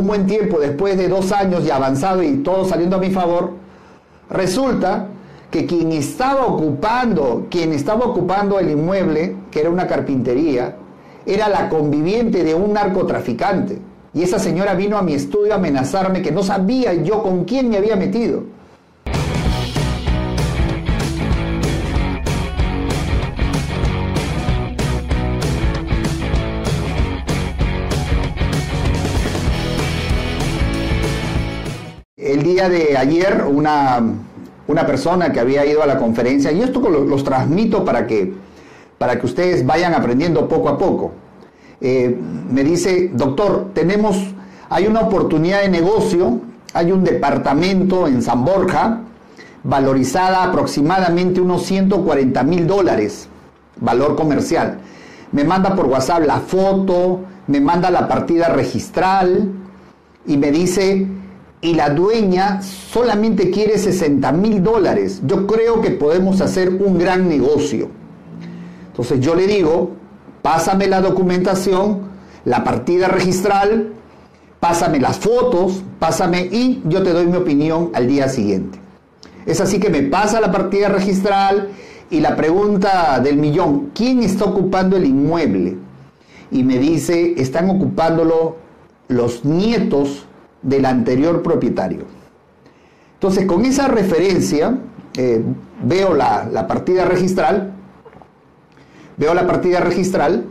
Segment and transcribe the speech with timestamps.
[0.00, 3.52] un buen tiempo, después de dos años y avanzado y todo saliendo a mi favor,
[4.30, 5.06] resulta
[5.50, 10.76] que quien estaba ocupando, quien estaba ocupando el inmueble, que era una carpintería,
[11.26, 13.78] era la conviviente de un narcotraficante.
[14.14, 17.68] Y esa señora vino a mi estudio a amenazarme que no sabía yo con quién
[17.68, 18.42] me había metido.
[32.30, 34.00] El día de ayer, una,
[34.68, 38.32] una persona que había ido a la conferencia, y esto los, transmito para que,
[38.98, 41.10] para que ustedes vayan aprendiendo poco a poco.
[41.80, 42.16] Eh,
[42.52, 44.16] me dice, doctor, tenemos,
[44.68, 46.38] hay una oportunidad de negocio,
[46.72, 49.00] hay un departamento en San Borja,
[49.64, 53.26] valorizada aproximadamente unos 140 mil dólares,
[53.80, 54.78] valor comercial.
[55.32, 59.50] Me manda por WhatsApp la foto, me manda la partida registral
[60.26, 61.08] y me dice,
[61.62, 65.20] y la dueña solamente quiere 60 mil dólares.
[65.26, 67.88] Yo creo que podemos hacer un gran negocio.
[68.86, 69.90] Entonces yo le digo,
[70.42, 72.10] pásame la documentación,
[72.44, 73.92] la partida registral,
[74.58, 78.78] pásame las fotos, pásame y yo te doy mi opinión al día siguiente.
[79.46, 81.68] Es así que me pasa la partida registral
[82.10, 85.76] y la pregunta del millón, ¿quién está ocupando el inmueble?
[86.50, 88.56] Y me dice, están ocupándolo
[89.08, 90.26] los nietos
[90.62, 92.04] del anterior propietario.
[93.14, 94.78] Entonces, con esa referencia,
[95.16, 95.42] eh,
[95.82, 97.72] veo la, la partida registral,
[99.16, 100.46] veo la partida registral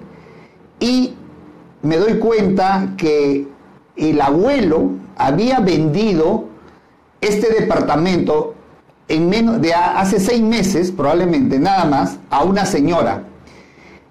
[0.79, 1.15] y
[1.81, 3.47] me doy cuenta que
[3.95, 6.45] el abuelo había vendido
[7.21, 8.55] este departamento
[9.07, 13.23] en menos de hace seis meses, probablemente nada más, a una señora.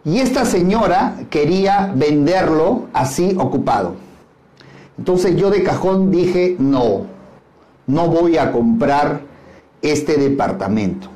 [0.04, 3.94] Y esta señora quería venderlo así ocupado.
[4.98, 7.06] Entonces yo de cajón dije, no,
[7.86, 9.20] no voy a comprar
[9.80, 11.08] este departamento.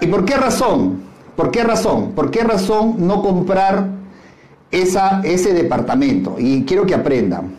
[0.00, 1.02] ¿Y por qué razón?
[1.36, 2.12] ¿Por qué razón?
[2.12, 3.88] ¿Por qué razón no comprar
[4.70, 6.36] esa, ese departamento?
[6.38, 7.52] Y quiero que aprendan.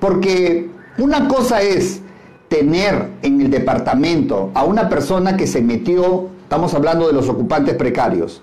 [0.00, 2.00] Porque una cosa es
[2.48, 7.74] tener en el departamento a una persona que se metió, estamos hablando de los ocupantes
[7.74, 8.42] precarios,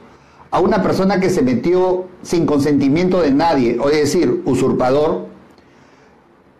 [0.52, 5.31] a una persona que se metió sin consentimiento de nadie, o es decir, usurpador,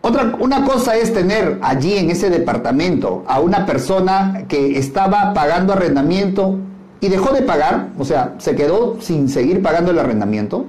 [0.02, 5.72] otra, una cosa es tener allí en ese departamento a una persona que estaba pagando
[5.72, 6.58] arrendamiento
[7.00, 10.66] y dejó de pagar, o sea, se quedó sin seguir pagando el arrendamiento.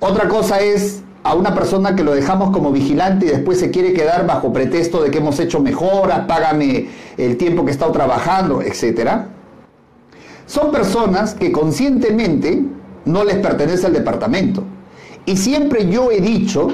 [0.00, 3.92] Otra cosa es a una persona que lo dejamos como vigilante y después se quiere
[3.92, 8.62] quedar bajo pretexto de que hemos hecho mejoras, págame el tiempo que he estado trabajando,
[8.62, 9.10] etc.
[10.46, 12.64] Son personas que conscientemente
[13.04, 14.64] no les pertenece al departamento.
[15.24, 16.68] Y siempre yo he dicho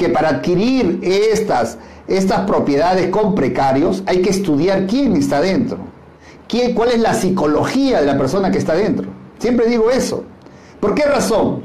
[0.00, 1.76] que para adquirir estas,
[2.08, 5.76] estas propiedades con precarios hay que estudiar quién está dentro,
[6.48, 9.10] quién, cuál es la psicología de la persona que está dentro.
[9.38, 10.24] Siempre digo eso.
[10.80, 11.64] ¿Por qué razón?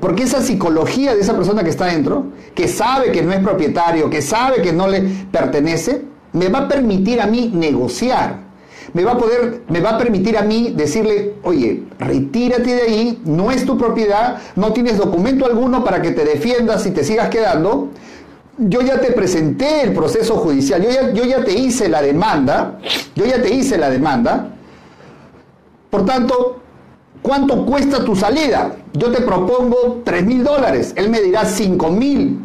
[0.00, 4.10] Porque esa psicología de esa persona que está dentro, que sabe que no es propietario,
[4.10, 6.02] que sabe que no le pertenece,
[6.32, 8.40] me va a permitir a mí negociar
[8.92, 13.22] me va a poder, me va a permitir a mí decirle, oye, retírate de ahí,
[13.24, 17.28] no es tu propiedad, no tienes documento alguno para que te defiendas y te sigas
[17.28, 17.88] quedando.
[18.58, 22.78] Yo ya te presenté el proceso judicial, yo ya, yo ya te hice la demanda,
[23.14, 24.50] yo ya te hice la demanda.
[25.88, 26.60] Por tanto,
[27.22, 28.76] ¿cuánto cuesta tu salida?
[28.92, 32.38] Yo te propongo 3 mil dólares, él me dirá 5 mil,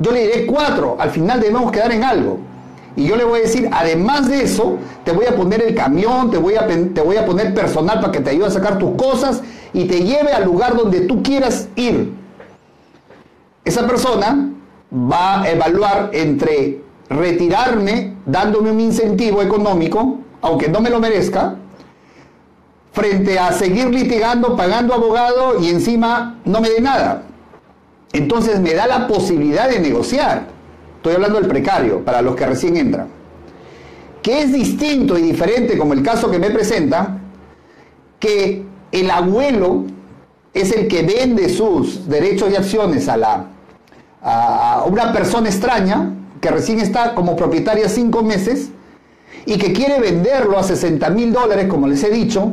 [0.00, 2.38] yo le diré 4, al final debemos quedar en algo.
[2.98, 6.32] Y yo le voy a decir, además de eso, te voy a poner el camión,
[6.32, 8.96] te voy a, te voy a poner personal para que te ayude a sacar tus
[8.96, 9.40] cosas
[9.72, 12.12] y te lleve al lugar donde tú quieras ir.
[13.64, 14.50] Esa persona
[14.92, 21.54] va a evaluar entre retirarme dándome un incentivo económico, aunque no me lo merezca,
[22.90, 27.22] frente a seguir litigando, pagando abogado y encima no me dé nada.
[28.12, 30.57] Entonces me da la posibilidad de negociar.
[30.98, 33.06] Estoy hablando del precario, para los que recién entran.
[34.20, 37.18] Que es distinto y diferente, como el caso que me presenta,
[38.18, 39.84] que el abuelo
[40.52, 43.46] es el que vende sus derechos y acciones a, la,
[44.20, 48.70] a una persona extraña que recién está como propietaria cinco meses
[49.46, 52.52] y que quiere venderlo a 60 mil dólares, como les he dicho,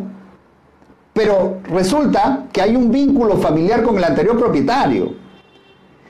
[1.14, 5.14] pero resulta que hay un vínculo familiar con el anterior propietario.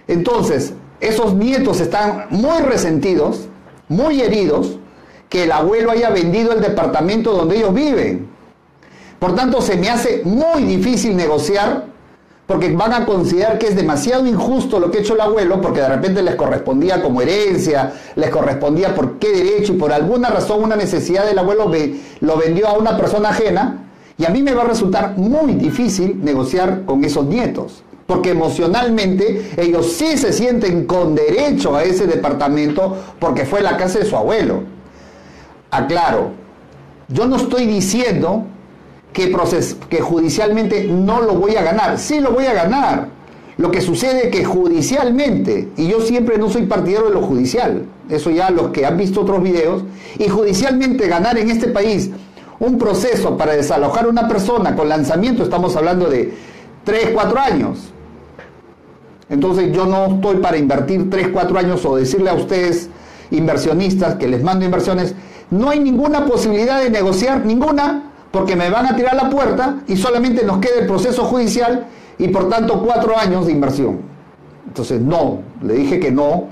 [0.05, 3.47] Entonces, esos nietos están muy resentidos,
[3.87, 4.77] muy heridos,
[5.29, 8.27] que el abuelo haya vendido el departamento donde ellos viven.
[9.19, 11.85] Por tanto, se me hace muy difícil negociar
[12.45, 15.81] porque van a considerar que es demasiado injusto lo que ha hecho el abuelo, porque
[15.81, 20.63] de repente les correspondía como herencia, les correspondía por qué derecho y por alguna razón
[20.63, 21.71] una necesidad del abuelo
[22.19, 26.23] lo vendió a una persona ajena, y a mí me va a resultar muy difícil
[26.23, 32.97] negociar con esos nietos, porque emocionalmente ellos sí se sienten con derecho a ese departamento
[33.19, 34.63] porque fue la casa de su abuelo.
[35.71, 36.31] Aclaro,
[37.07, 38.45] yo no estoy diciendo
[39.11, 39.35] que,
[39.89, 41.97] que judicialmente no lo voy a ganar.
[41.97, 43.09] Sí lo voy a ganar.
[43.57, 47.85] Lo que sucede es que judicialmente, y yo siempre no soy partidario de lo judicial,
[48.09, 49.83] eso ya los que han visto otros videos,
[50.19, 52.11] y judicialmente ganar en este país
[52.59, 56.33] un proceso para desalojar a una persona con lanzamiento, estamos hablando de
[56.83, 57.93] 3, 4 años.
[59.29, 62.89] Entonces yo no estoy para invertir 3, 4 años o decirle a ustedes,
[63.31, 65.15] inversionistas, que les mando inversiones,
[65.49, 69.95] no hay ninguna posibilidad de negociar, ninguna, porque me van a tirar la puerta y
[69.95, 71.87] solamente nos queda el proceso judicial
[72.17, 73.99] y por tanto cuatro años de inversión.
[74.67, 76.47] Entonces, no, le dije que no,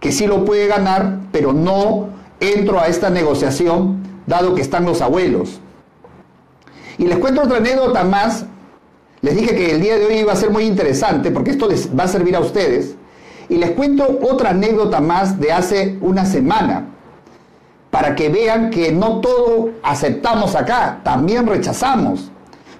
[0.00, 2.08] que sí lo puede ganar, pero no
[2.40, 5.60] entro a esta negociación dado que están los abuelos.
[6.98, 8.46] Y les cuento otra anécdota más.
[9.24, 11.88] Les dije que el día de hoy iba a ser muy interesante porque esto les
[11.98, 12.94] va a servir a ustedes.
[13.48, 16.88] Y les cuento otra anécdota más de hace una semana
[17.90, 22.30] para que vean que no todo aceptamos acá, también rechazamos.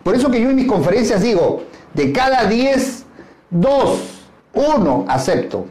[0.02, 1.62] Por eso que yo en mis conferencias digo,
[1.94, 3.06] de cada 10,
[3.49, 3.99] 2,
[4.52, 5.64] 1 acepto.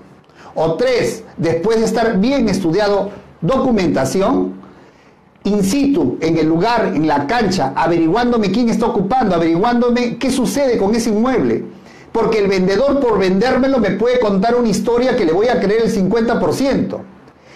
[0.55, 3.11] O 3, después de estar bien estudiado
[3.41, 4.55] documentación,
[5.45, 10.77] in situ, en el lugar, en la cancha, averiguándome quién está ocupando, averiguándome qué sucede
[10.77, 11.65] con ese inmueble.
[12.11, 15.83] Porque el vendedor por vendérmelo me puede contar una historia que le voy a creer
[15.83, 16.99] el 50%.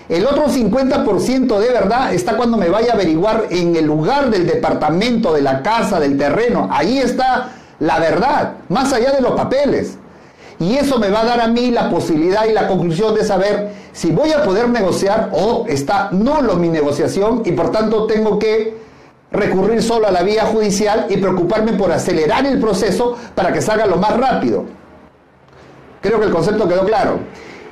[0.09, 4.47] El otro 50% de verdad está cuando me vaya a averiguar en el lugar del
[4.47, 6.69] departamento, de la casa, del terreno.
[6.71, 9.97] Ahí está la verdad, más allá de los papeles.
[10.59, 13.71] Y eso me va a dar a mí la posibilidad y la conclusión de saber
[13.97, 18.77] si voy a poder negociar o está nulo mi negociación y por tanto tengo que
[19.31, 23.87] recurrir solo a la vía judicial y preocuparme por acelerar el proceso para que salga
[23.87, 24.65] lo más rápido.
[25.99, 27.21] Creo que el concepto quedó claro.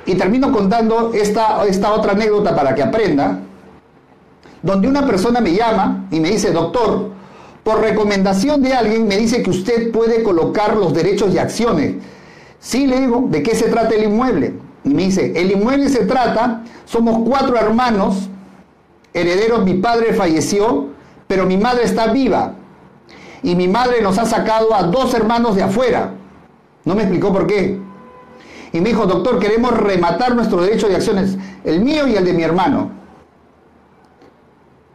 [0.04, 3.38] Y termino contando esta, esta otra anécdota para que aprenda,
[4.62, 7.10] donde una persona me llama y me dice, doctor,
[7.62, 11.94] por recomendación de alguien me dice que usted puede colocar los derechos y acciones.
[12.58, 14.65] Sí, le digo, ¿de qué se trata el inmueble?
[14.86, 18.30] Y me dice, el inmueble se trata, somos cuatro hermanos,
[19.12, 20.86] herederos, mi padre falleció,
[21.26, 22.54] pero mi madre está viva.
[23.42, 26.14] Y mi madre nos ha sacado a dos hermanos de afuera.
[26.86, 27.84] No me explicó por qué
[28.76, 32.32] y me dijo, doctor, queremos rematar nuestro derecho de acciones, el mío y el de
[32.34, 32.90] mi hermano.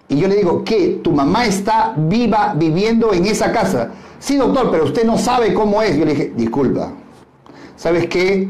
[0.08, 1.00] Y yo le digo, ¿qué?
[1.02, 3.92] ¿Tu mamá está viva viviendo en esa casa?
[4.20, 5.98] Sí, doctor, pero usted no sabe cómo es.
[5.98, 6.92] Yo le dije, disculpa,
[7.76, 8.50] ¿sabes qué?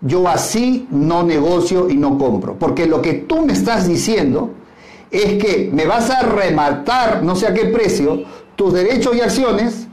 [0.00, 2.54] Yo así no negocio y no compro.
[2.58, 4.50] Porque lo que tú me estás diciendo
[5.10, 8.22] es que me vas a rematar, no sé a qué precio,
[8.56, 9.88] tus derechos y acciones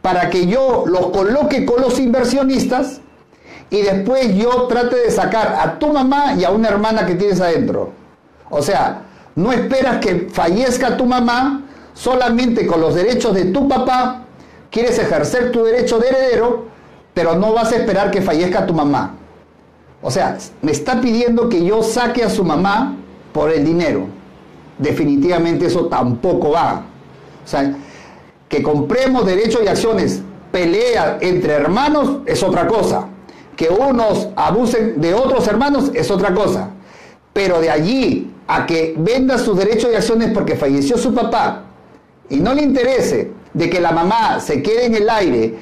[0.00, 3.00] para que yo los coloque con los inversionistas
[3.70, 7.40] y después yo trate de sacar a tu mamá y a una hermana que tienes
[7.40, 7.92] adentro.
[8.50, 9.02] O sea,
[9.34, 11.62] no esperas que fallezca tu mamá
[11.94, 14.24] solamente con los derechos de tu papá,
[14.70, 16.66] quieres ejercer tu derecho de heredero,
[17.14, 19.14] pero no vas a esperar que fallezca tu mamá.
[20.02, 22.96] O sea, me está pidiendo que yo saque a su mamá
[23.32, 24.06] por el dinero.
[24.78, 26.84] Definitivamente eso tampoco va.
[27.44, 27.74] O sea,
[28.48, 33.08] que compremos derechos y acciones, pelea entre hermanos es otra cosa
[33.56, 36.70] que unos abusen de otros hermanos es otra cosa.
[37.32, 41.62] Pero de allí a que venda sus derechos y acciones porque falleció su papá
[42.28, 45.54] y no le interese de que la mamá se quede en el aire,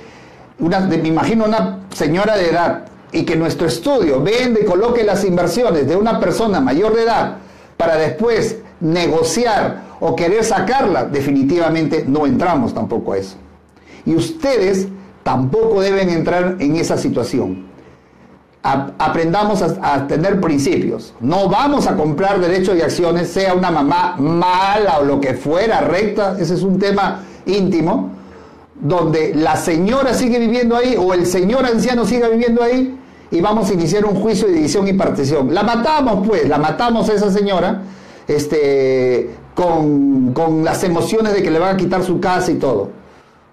[0.59, 5.25] una, me imagino una señora de edad, y que nuestro estudio vende y coloque las
[5.25, 7.39] inversiones de una persona mayor de edad
[7.77, 13.37] para después negociar o querer sacarla, definitivamente no entramos tampoco a eso.
[14.07, 14.89] Y ustedes
[15.23, 17.71] tampoco deben entrar en esa situación
[18.63, 21.15] aprendamos a, tener principios.
[21.21, 25.81] No vamos a comprar derechos y acciones, sea una mamá mala o lo que fuera,
[25.81, 28.11] recta, ese es un tema íntimo,
[28.81, 32.97] donde la señora sigue viviendo ahí o el señor anciano sigue viviendo ahí
[33.31, 35.55] y vamos a iniciar un juicio de división y partición.
[35.55, 37.83] La matamos pues, la matamos a esa señora
[38.27, 43.01] este, con, con las emociones de que le van a quitar su casa y todo.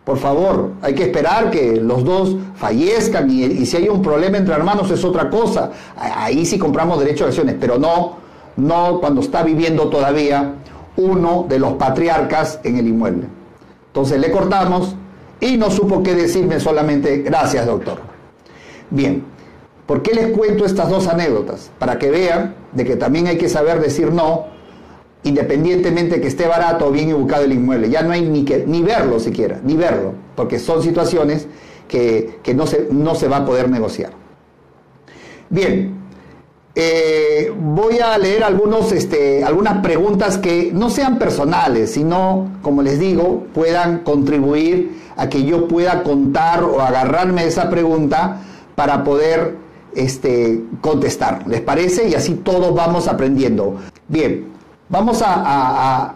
[0.08, 4.56] Por favor, hay que esperar que los dos fallezcan y, si hay un problema entre
[4.56, 5.72] hermanos es otra cosa.
[5.98, 8.16] Ahí sí compramos derecho de acciones, pero no,
[8.56, 10.54] no cuando está viviendo todavía
[10.96, 13.28] uno de los patriarcas en el inmueble.
[13.88, 14.96] Entonces le cortamos
[15.39, 18.00] Y no supo qué decirme solamente, gracias doctor.
[18.89, 19.24] Bien,
[19.86, 21.72] ¿por qué les cuento estas dos anécdotas?
[21.77, 24.48] Para que vean de que también hay que saber decir no,
[25.24, 27.89] independientemente que esté barato o bien ubicado el inmueble.
[27.89, 31.48] Ya no hay ni que ni verlo siquiera, ni verlo, porque son situaciones
[31.88, 34.12] que, no, se, no se va a poder negociar.
[35.50, 35.97] Bien,
[36.80, 43.00] eh, voy a leer algunos, este, algunas preguntas que no sean personales, sino, como les
[43.00, 48.42] digo, puedan contribuir a que yo pueda contar o agarrarme esa pregunta
[48.76, 49.58] para poder
[49.96, 51.48] este, contestar.
[51.48, 52.10] ¿Les parece?
[52.10, 53.78] Y así todos vamos aprendiendo.
[54.08, 54.46] Bien,
[54.88, 56.14] vamos a,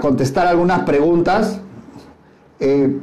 [0.00, 1.60] contestar algunas preguntas.
[2.58, 3.00] Eh,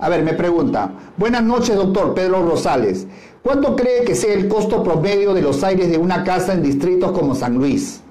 [0.00, 0.90] a ver, me pregunta.
[1.16, 3.06] Buenas noches, doctor Pedro Rosales.
[3.42, 7.12] ¿Cuánto cree que sea el costo promedio de los aires de una casa en distritos
[7.12, 8.02] como San Luis?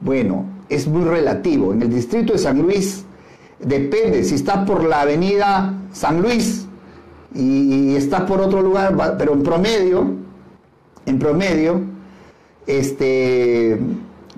[0.00, 1.72] Bueno, es muy relativo.
[1.72, 3.04] En el distrito de San Luis
[3.60, 4.24] depende.
[4.24, 6.66] Si estás por la avenida San Luis
[7.34, 10.14] y, estás por otro lugar, pero en promedio,
[11.04, 11.82] en promedio,
[12.66, 13.78] este,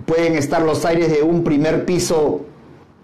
[0.06, 2.42] pueden estar los aires de un primer piso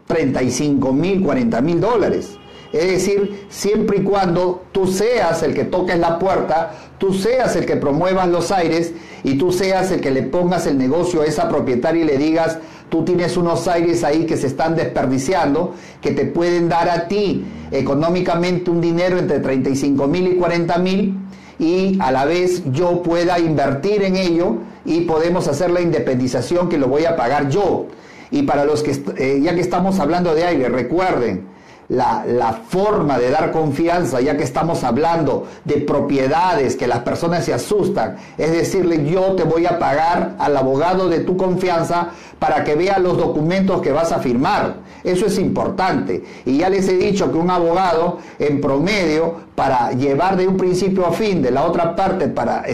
[0.07, 2.37] 35 mil, 40 mil dólares.
[2.75, 7.67] Es decir, siempre y cuando tú seas el que toques la puerta, tú seas el
[7.67, 11.49] que promuevas los aires y tú seas el que le pongas el negocio a esa
[11.49, 16.27] propietaria y le digas, tú tienes unos aires ahí que se están desperdiciando, que te
[16.27, 21.15] pueden dar a ti económicamente un dinero entre 35 mil y 40 mil
[21.61, 26.79] y a la vez yo pueda invertir en ello y podemos hacer la independización que
[26.79, 27.87] lo voy a pagar yo.
[28.33, 31.54] Y para los que, eh, ya que estamos hablando de aire, recuerden,
[31.89, 37.53] la, forma de dar confianza, ya que estamos hablando de propiedades que las personas se
[37.53, 42.75] asustan, es decirle yo te voy a pagar al abogado de tu confianza para que
[42.75, 44.77] vea los documentos que vas a firmar.
[45.05, 46.25] Eso es importante.
[46.47, 51.07] Y ya les he dicho que un abogado en promedio para llevar de un principio
[51.07, 52.65] a fin de la otra parte para,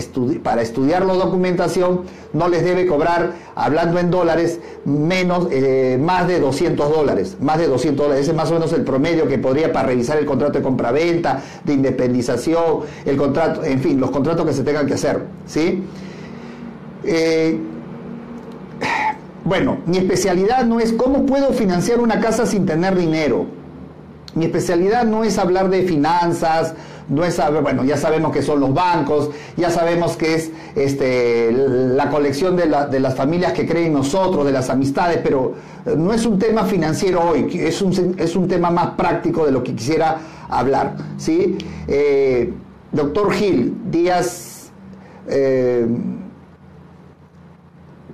[0.43, 2.03] para estudiar la documentación
[2.33, 7.37] no les debe cobrar, hablando en dólares, menos, eh, más de 200 dólares.
[7.41, 8.23] Más de 200 dólares.
[8.23, 11.43] Ese es más o menos el promedio que podría para revisar el contrato de compraventa,
[11.65, 15.25] de independización, el contrato, en fin, los contratos que se tengan que hacer.
[15.47, 15.83] ¿sí?
[17.05, 17.59] Eh,
[19.45, 23.47] bueno, mi especialidad no es cómo puedo financiar una casa sin tener dinero.
[24.35, 26.75] Mi especialidad no es hablar de finanzas,
[27.09, 31.51] no es saber, bueno, ya sabemos que son los bancos, ya sabemos que es este,
[31.53, 35.55] la colección de, las familias que creen nosotros, de las amistades, pero
[35.85, 39.53] eh, no es un tema financiero hoy, es un, es un tema más práctico de
[39.53, 40.19] lo que quisiera
[40.49, 40.97] hablar.
[41.17, 41.59] ¿sí?
[41.89, 42.53] Eh,
[42.93, 44.71] doctor Gil, Díaz,
[45.29, 45.87] eh,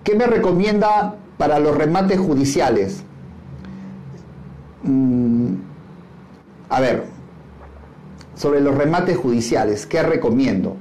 [0.06, 3.02] ¿qué me recomienda para los remates judiciales?
[4.84, 5.54] Mm,
[6.68, 7.04] a ver,
[8.36, 10.76] sobre los remates judiciales, ¿qué recomiendo?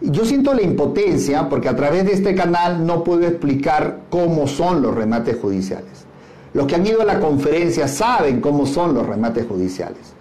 [0.00, 4.80] Yo siento la impotencia porque a través de este canal no puedo explicar cómo son
[4.80, 6.06] los remates judiciales.
[6.54, 10.14] Los que han ido a la conferencia saben cómo son los remates judiciales.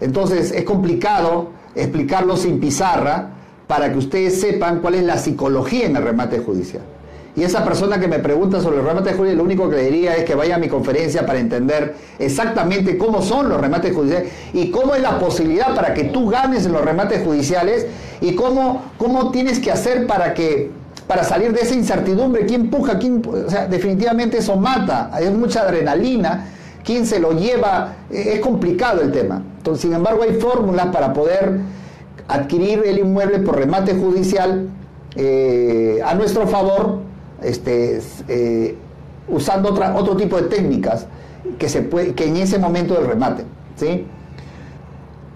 [0.00, 3.28] Entonces es complicado explicarlo sin pizarra
[3.66, 6.82] para que ustedes sepan cuál es la psicología en el remate judicial.
[7.36, 10.16] Y esa persona que me pregunta sobre los remates judiciales, lo único que le diría
[10.16, 14.70] es que vaya a mi conferencia para entender exactamente cómo son los remates judiciales y
[14.70, 17.86] cómo es la posibilidad para que tú ganes en los remates judiciales
[18.20, 20.70] y cómo, cómo tienes que hacer para que
[21.06, 25.62] para salir de esa incertidumbre, quién empuja, quién, o sea, definitivamente eso mata, hay mucha
[25.62, 26.46] adrenalina,
[26.84, 29.42] quién se lo lleva, es complicado el tema.
[29.56, 31.58] Entonces, sin embargo, hay fórmulas para poder
[32.28, 34.68] adquirir el inmueble por remate judicial
[35.16, 37.09] eh, a nuestro favor
[37.42, 38.76] este, eh,
[39.28, 41.06] usando otra, otro tipo de técnicas
[41.58, 43.44] que, se puede, que en ese momento del remate.
[43.76, 44.06] ¿sí?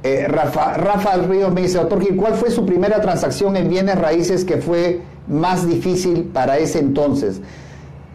[0.02, 4.44] Eh, Rafa, Rafa Ríos me dice, doctor ¿cuál fue su primera transacción en bienes raíces
[4.44, 7.40] que fue más difícil para ese entonces?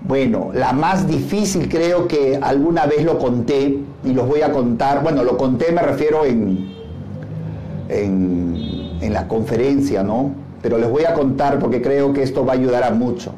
[0.01, 5.03] Bueno, la más difícil creo que alguna vez lo conté y los voy a contar.
[5.03, 6.73] Bueno, lo conté me refiero en,
[7.89, 10.31] en, en la conferencia, ¿no?
[10.61, 13.33] Pero les voy a contar porque creo que esto va a ayudar a mucho.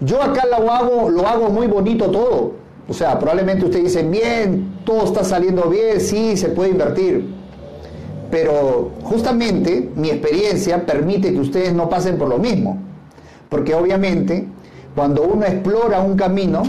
[0.00, 2.52] Yo acá lo hago, lo hago muy bonito todo.
[2.88, 7.26] O sea, probablemente usted dice, bien, todo está saliendo bien, sí, se puede invertir.
[8.30, 12.78] Pero justamente mi experiencia permite que ustedes no pasen por lo mismo.
[13.48, 14.46] Porque obviamente,
[14.94, 16.62] cuando uno explora un camino,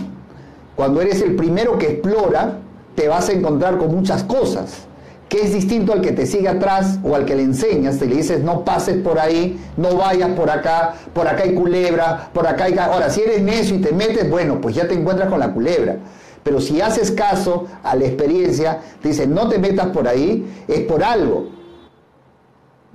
[0.75, 2.57] cuando eres el primero que explora,
[2.95, 4.88] te vas a encontrar con muchas cosas
[5.29, 8.15] que es distinto al que te sigue atrás o al que le enseñas, te le
[8.15, 12.65] dices no pases por ahí, no vayas por acá, por acá hay culebra, por acá
[12.65, 12.77] hay...
[12.79, 15.97] Ahora, si eres necio y te metes, bueno, pues ya te encuentras con la culebra.
[16.43, 20.81] Pero si haces caso a la experiencia, te dicen, no te metas por ahí, es
[20.81, 21.49] por algo.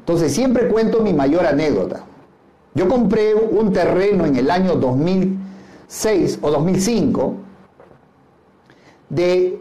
[0.01, 2.05] Entonces siempre cuento mi mayor anécdota.
[2.75, 7.35] Yo compré un terreno en el año 2006 o 2005
[9.09, 9.61] de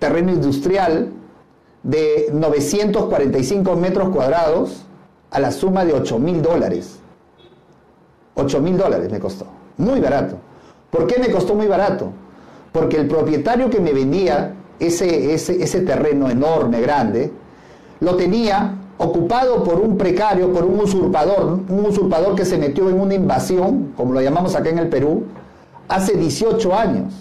[0.00, 1.12] terreno industrial
[1.82, 4.84] de 945 metros cuadrados
[5.30, 6.98] a la suma de 8 mil dólares.
[8.34, 9.46] 8 mil dólares me costó.
[9.76, 10.36] Muy barato.
[10.90, 12.10] ¿Por qué me costó muy barato?
[12.72, 17.32] Porque el propietario que me vendía ese, ese, ese terreno enorme, grande,
[18.00, 23.00] lo tenía ocupado por un precario, por un usurpador, un usurpador que se metió en
[23.00, 25.24] una invasión, como lo llamamos acá en el Perú,
[25.88, 27.14] hace 18 años.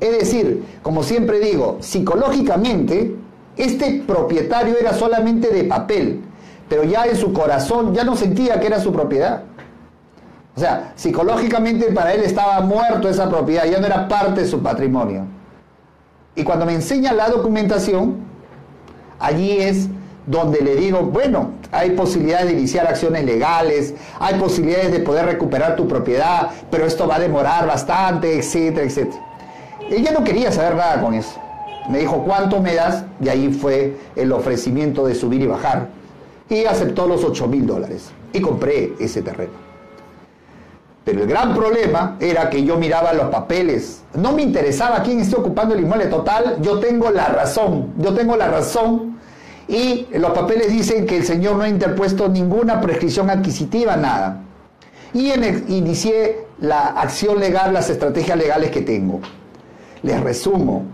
[0.00, 3.16] Es decir, como siempre digo, psicológicamente,
[3.56, 6.22] este propietario era solamente de papel,
[6.68, 9.42] pero ya en su corazón ya no sentía que era su propiedad.
[10.56, 14.62] O sea, psicológicamente para él estaba muerto esa propiedad, ya no era parte de su
[14.62, 15.24] patrimonio.
[16.36, 18.16] Y cuando me enseña la documentación,
[19.18, 19.88] allí es
[20.26, 25.76] donde le digo, bueno, hay posibilidades de iniciar acciones legales, hay posibilidades de poder recuperar
[25.76, 29.22] tu propiedad, pero esto va a demorar bastante, etcétera, etcétera.
[29.90, 31.43] Ella no quería saber nada con eso.
[31.88, 33.04] Me dijo, ¿cuánto me das?
[33.20, 35.88] Y ahí fue el ofrecimiento de subir y bajar.
[36.48, 38.10] Y aceptó los 8 mil dólares.
[38.32, 39.52] Y compré ese terreno.
[41.04, 44.02] Pero el gran problema era que yo miraba los papeles.
[44.14, 46.56] No me interesaba quién esté ocupando el inmueble total.
[46.62, 47.92] Yo tengo la razón.
[47.98, 49.14] Yo tengo la razón
[49.68, 54.42] y los papeles dicen que el señor no ha interpuesto ninguna prescripción adquisitiva, nada.
[55.14, 55.32] Y
[55.68, 59.20] inicié la acción legal, las estrategias legales que tengo.
[60.02, 60.84] Les resumo.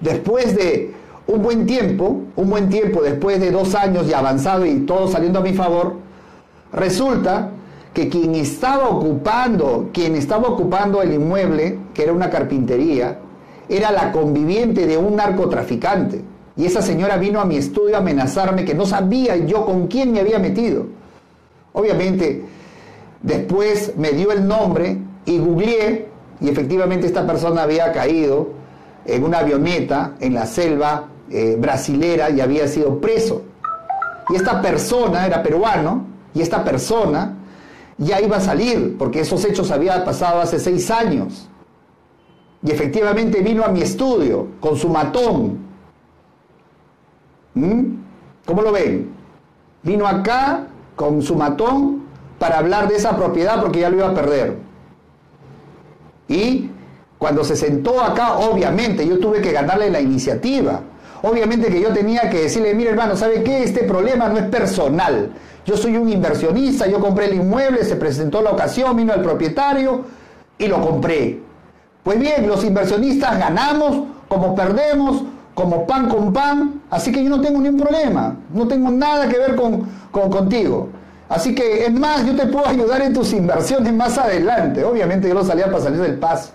[0.00, 0.94] Después de
[1.26, 5.40] un buen tiempo, un buen tiempo, después de dos años y avanzado y todo saliendo
[5.40, 5.94] a mi favor,
[6.72, 7.50] resulta
[7.92, 13.18] que quien estaba ocupando, quien estaba ocupando el inmueble, que era una carpintería,
[13.68, 16.22] era la conviviente de un narcotraficante.
[16.56, 20.12] Y esa señora vino a mi estudio a amenazarme que no sabía yo con quién
[20.12, 20.86] me había metido.
[21.72, 22.44] Obviamente,
[23.22, 26.08] después me dio el nombre y googleé
[26.40, 28.50] y efectivamente esta persona había caído
[29.06, 33.42] en una avioneta en la selva eh, brasilera y había sido preso.
[34.28, 37.36] Y esta persona era peruano y esta persona
[37.98, 41.48] ya iba a salir porque esos hechos habían pasado hace seis años.
[42.62, 45.66] Y efectivamente vino a mi estudio con su matón
[47.56, 47.96] ¿Mm?
[48.44, 49.10] ¿Cómo lo ven?
[49.82, 52.02] Vino acá con su matón
[52.38, 54.58] para hablar de esa propiedad porque ya lo iba a perder.
[56.28, 56.70] Y
[57.18, 60.80] cuando se sentó acá, obviamente yo tuve que ganarle la iniciativa.
[61.22, 63.62] Obviamente que yo tenía que decirle, mire hermano, ¿sabe qué?
[63.62, 65.30] Este problema no es personal.
[65.64, 70.04] Yo soy un inversionista, yo compré el inmueble, se presentó la ocasión, vino el propietario
[70.58, 71.40] y lo compré.
[72.04, 75.24] Pues bien, los inversionistas ganamos como perdemos,
[75.54, 79.38] como pan con pan, así que yo no tengo ningún problema, no tengo nada que
[79.38, 80.88] ver con, contigo.
[81.28, 84.84] Así que, es más, yo te puedo ayudar en tus inversiones más adelante.
[84.84, 86.50] Obviamente yo lo salía para salir del paso.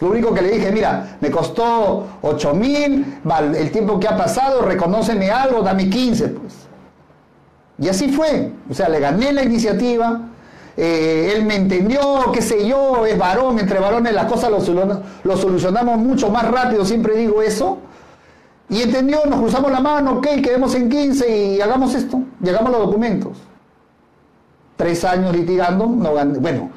[0.00, 3.20] Lo único que le dije, mira, me costó 8 mil,
[3.56, 6.54] el tiempo que ha pasado, reconóceme algo, dame 15, pues.
[7.80, 8.52] Y así fue.
[8.70, 10.20] O sea, le gané la iniciativa,
[10.76, 15.98] eh, él me entendió, qué sé yo, es varón, entre varones las cosas lo, solucionamos
[15.98, 17.78] mucho más rápido, siempre digo eso.
[18.68, 22.80] Y entendió, nos cruzamos la mano, ok, quedemos en 15 y hagamos esto, llegamos los
[22.82, 23.38] documentos.
[24.76, 26.70] Tres años litigando, no bueno,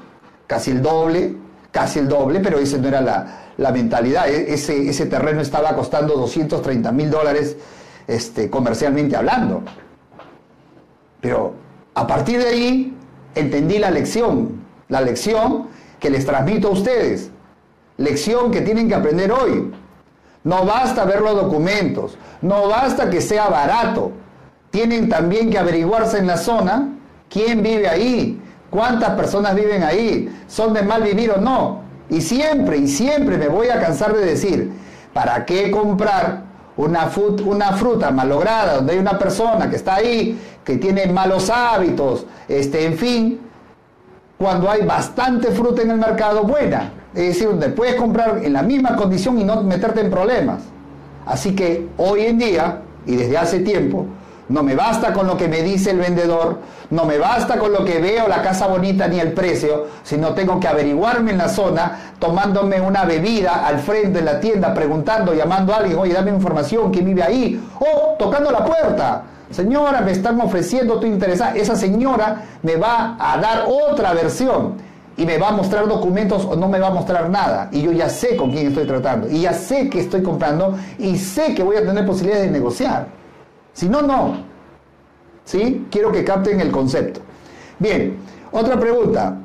[0.48, 1.36] casi el doble,
[1.72, 4.30] casi el doble, pero esa no era la, mentalidad.
[4.30, 7.56] E, ese, ese, terreno estaba costando 230 mil dólares
[8.08, 9.64] este, comercialmente hablando.
[11.22, 11.54] Pero
[11.94, 12.98] a partir de ahí
[13.36, 15.68] entendí la lección, la lección
[16.00, 17.30] que les transmito a ustedes,
[17.98, 19.72] lección que tienen que aprender hoy.
[20.44, 24.12] No basta ver los documentos, no basta que sea barato.
[24.72, 26.90] Tienen también que averiguarse en la zona
[27.30, 28.41] quién vive ahí,
[28.72, 31.82] cuántas personas viven ahí, son de mal vivir o no.
[32.10, 34.72] Y siempre, y siempre me voy a cansar de decir,
[35.14, 36.42] ¿para qué comprar
[36.76, 42.86] una, fruta malograda donde hay una persona que está ahí, que tiene malos hábitos, este,
[42.86, 43.40] en fin,
[44.40, 46.94] cuando hay bastante fruta en el mercado buena?
[47.14, 50.64] es decir, donde puedes comprar en la misma condición y no meterte en problemas.
[51.26, 54.06] Así que hoy en día, y desde hace tiempo,
[54.52, 56.60] no me basta con lo que me dice el vendedor,
[56.90, 60.60] no me basta con lo que veo la casa bonita ni el precio, sino tengo
[60.60, 65.74] que averiguarme en la zona, tomándome una bebida al frente de la tienda, preguntando, llamando
[65.74, 67.64] a alguien, oye, dame información, ¿quién vive ahí?
[67.80, 69.24] O tocando la puerta.
[69.52, 71.42] Señora, me están ofreciendo, tu interés.
[71.56, 74.76] Esa señora me va a dar otra versión
[75.16, 77.70] y me va a mostrar documentos o no me va a mostrar nada.
[77.72, 79.30] Y yo ya sé con quién estoy tratando.
[79.30, 83.21] Y ya sé que estoy comprando y sé que voy a tener posibilidades de negociar.
[83.74, 84.44] Si no, no.
[85.46, 85.88] ¿Sí?
[85.90, 87.22] Quiero que capten el concepto.
[87.80, 88.18] Bien,
[88.52, 89.38] otra pregunta.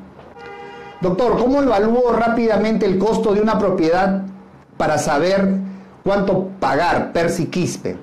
[1.01, 4.23] Doctor, ¿cómo evalúo rápidamente el costo de una propiedad
[4.77, 5.49] para saber
[6.03, 7.97] cuánto pagar per si quispe?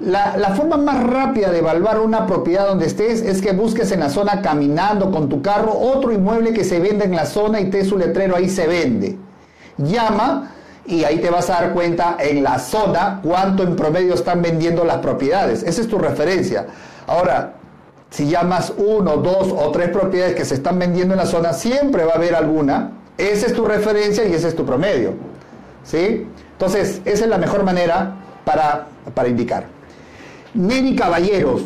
[0.00, 4.08] La, forma más rápida de evaluar una propiedad donde estés es que busques en la
[4.08, 7.84] zona caminando con tu carro otro inmueble que se vende en la zona y te
[7.84, 9.16] su letrero ahí se vende.
[9.78, 10.50] Llama
[10.84, 14.84] y ahí te vas a dar cuenta en la zona cuánto en promedio están vendiendo
[14.84, 15.62] las propiedades.
[15.62, 16.66] Esa es tu referencia.
[17.06, 17.54] Ahora,
[18.10, 22.04] si llamas uno, dos o tres propiedades que se están vendiendo en la zona, siempre
[22.04, 22.92] va a haber alguna.
[23.16, 25.14] Esa es tu referencia y ese es tu promedio.
[25.84, 26.26] ¿Sí?
[26.52, 28.14] Entonces, esa es la mejor manera
[28.44, 29.66] para, para indicar.
[30.54, 31.62] Neri Caballeros,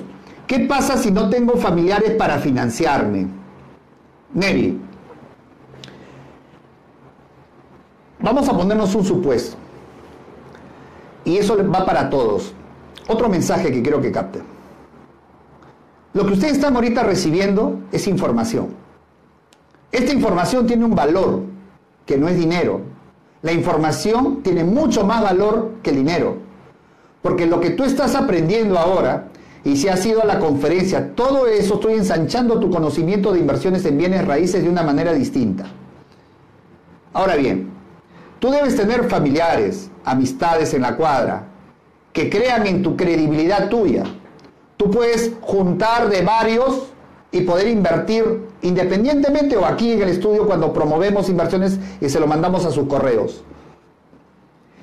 [0.47, 3.27] ¿qué pasa si no tengo familiares para financiarme?
[4.33, 4.81] Neri,
[8.27, 9.57] vamos a ponernos un supuesto.
[11.25, 12.53] Y eso va para todos.
[13.07, 14.43] Otro mensaje que quiero que capte.
[16.13, 18.75] Lo que ustedes están ahorita recibiendo es información.
[19.93, 21.43] Esta información tiene un valor
[22.05, 22.81] que no es dinero.
[23.43, 26.37] La información tiene mucho más valor que el dinero.
[27.23, 29.29] Porque lo que tú estás aprendiendo ahora,
[29.63, 33.85] y si has ido a la conferencia, todo eso estoy ensanchando tu conocimiento de inversiones
[33.85, 35.67] en bienes raíces de una manera distinta.
[37.13, 37.76] Ahora bien,
[38.39, 41.45] tú debes tener familiares, amistades en la cuadra,
[42.13, 44.05] que crean en tu credibilidad tuya.
[44.77, 46.93] Tú puedes juntar de varios
[47.31, 52.27] y poder invertir independientemente o aquí en el estudio cuando promovemos inversiones y se lo
[52.27, 53.43] mandamos a sus correos.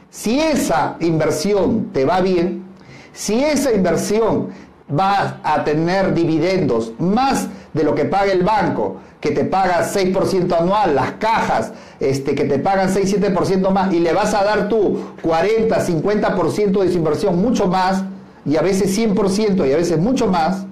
[0.10, 2.66] Si esa inversión te va bien,
[3.14, 4.50] si esa inversión
[4.92, 10.52] va a tener dividendos más de lo que paga el banco, que te paga 6%
[10.52, 15.00] anual, las cajas este, que te pagan 6-7% más, y le vas a dar tú
[15.22, 18.04] 40, 50% de su inversión, mucho más,
[18.46, 20.66] y a veces 100% y a veces mucho más,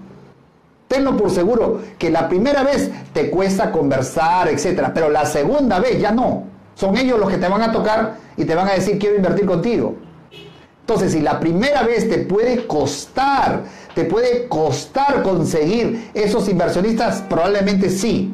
[0.89, 6.01] tenlo por seguro que la primera vez te cuesta conversar, etcétera, pero la segunda vez
[6.01, 6.43] ya no.
[6.75, 9.45] Son ellos los que te van a tocar y te van a decir quiero invertir
[9.45, 9.95] contigo.
[10.81, 13.63] Entonces, si la primera vez te puede costar,
[13.95, 18.33] te puede costar conseguir esos inversionistas, probablemente sí.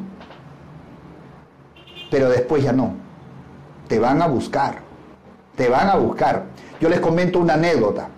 [2.10, 2.94] Pero después ya no.
[3.88, 4.80] Te van a buscar.
[5.56, 6.44] Te van a buscar.
[6.80, 8.08] Yo les comento una anécdota.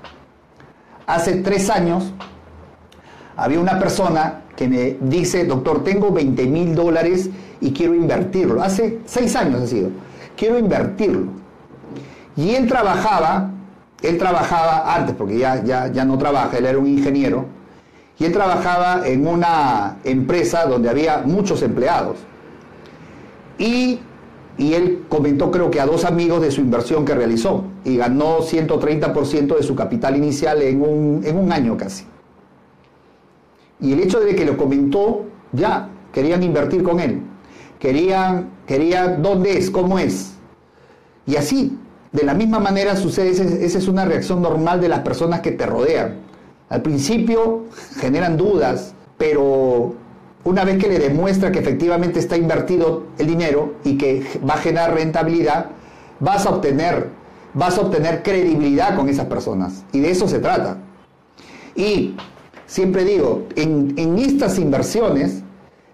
[1.07, 2.13] Hace tres años
[3.37, 8.63] había una persona que me dice, doctor, tengo 20 mil dólares y quiero invertirlo.
[8.63, 9.91] Hace seis años ha sido.
[10.37, 11.41] Quiero invertirlo.
[12.37, 13.51] Y él trabajaba,
[14.03, 17.47] él trabajaba antes, porque ya, ya, ya no trabaja, él era un ingeniero,
[18.19, 22.19] y él trabajaba en una empresa donde había muchos empleados.
[23.61, 24.01] Y,
[24.59, 29.57] él comentó creo que a dos amigos de su inversión que realizó y ganó 130%
[29.57, 32.05] de su capital inicial en un, en un año casi.
[33.81, 37.23] Y el hecho de que lo comentó, ya, querían invertir con él.
[37.79, 40.35] Querían, querían dónde es, cómo es.
[41.27, 41.79] Y así,
[42.13, 45.65] de la misma manera sucede, esa es una reacción normal de las personas que te
[45.65, 46.17] rodean.
[46.69, 47.65] Al principio
[47.99, 49.95] generan dudas, pero
[50.45, 54.59] una vez que le demuestra que efectivamente está invertido el dinero y que va a
[54.59, 55.67] generar rentabilidad,
[56.19, 57.09] vas a obtener,
[57.53, 59.85] vas a obtener credibilidad con esas personas.
[59.93, 60.79] Y de eso se trata.
[61.75, 62.17] Y
[62.67, 65.43] siempre digo, en, en estas inversiones,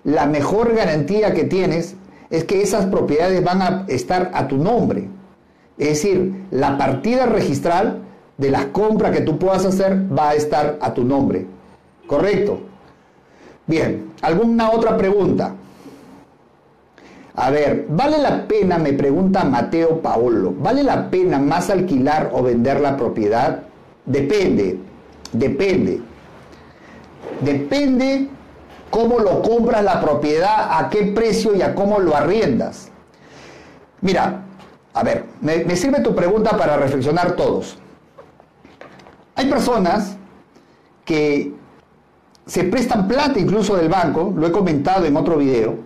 [0.05, 1.97] la mejor garantía que tienes
[2.31, 5.09] es que esas propiedades van a estar a tu nombre.
[5.79, 8.03] Es decir, la partida registral
[8.39, 11.47] de las compras que tú puedas hacer va a estar a tu nombre.
[12.07, 12.61] ¿Correcto?
[13.67, 15.55] Bien, ¿alguna otra pregunta?
[17.35, 22.43] A ver, ¿vale la pena, me pregunta Mateo Paolo, ¿vale la pena más alquilar o
[22.43, 23.63] vender la propiedad?
[24.07, 24.79] Depende,
[25.33, 26.01] depende.
[27.41, 28.29] Depende
[28.91, 32.89] cómo lo compras la propiedad, a qué precio y a cómo lo arriendas.
[34.01, 34.43] Mira,
[34.95, 37.77] a ver, me, sirve tu pregunta para reflexionar todos.
[39.35, 40.17] Hay personas
[41.05, 41.53] que
[42.47, 45.77] se prestan plata incluso del banco, lo he comentado en otro video,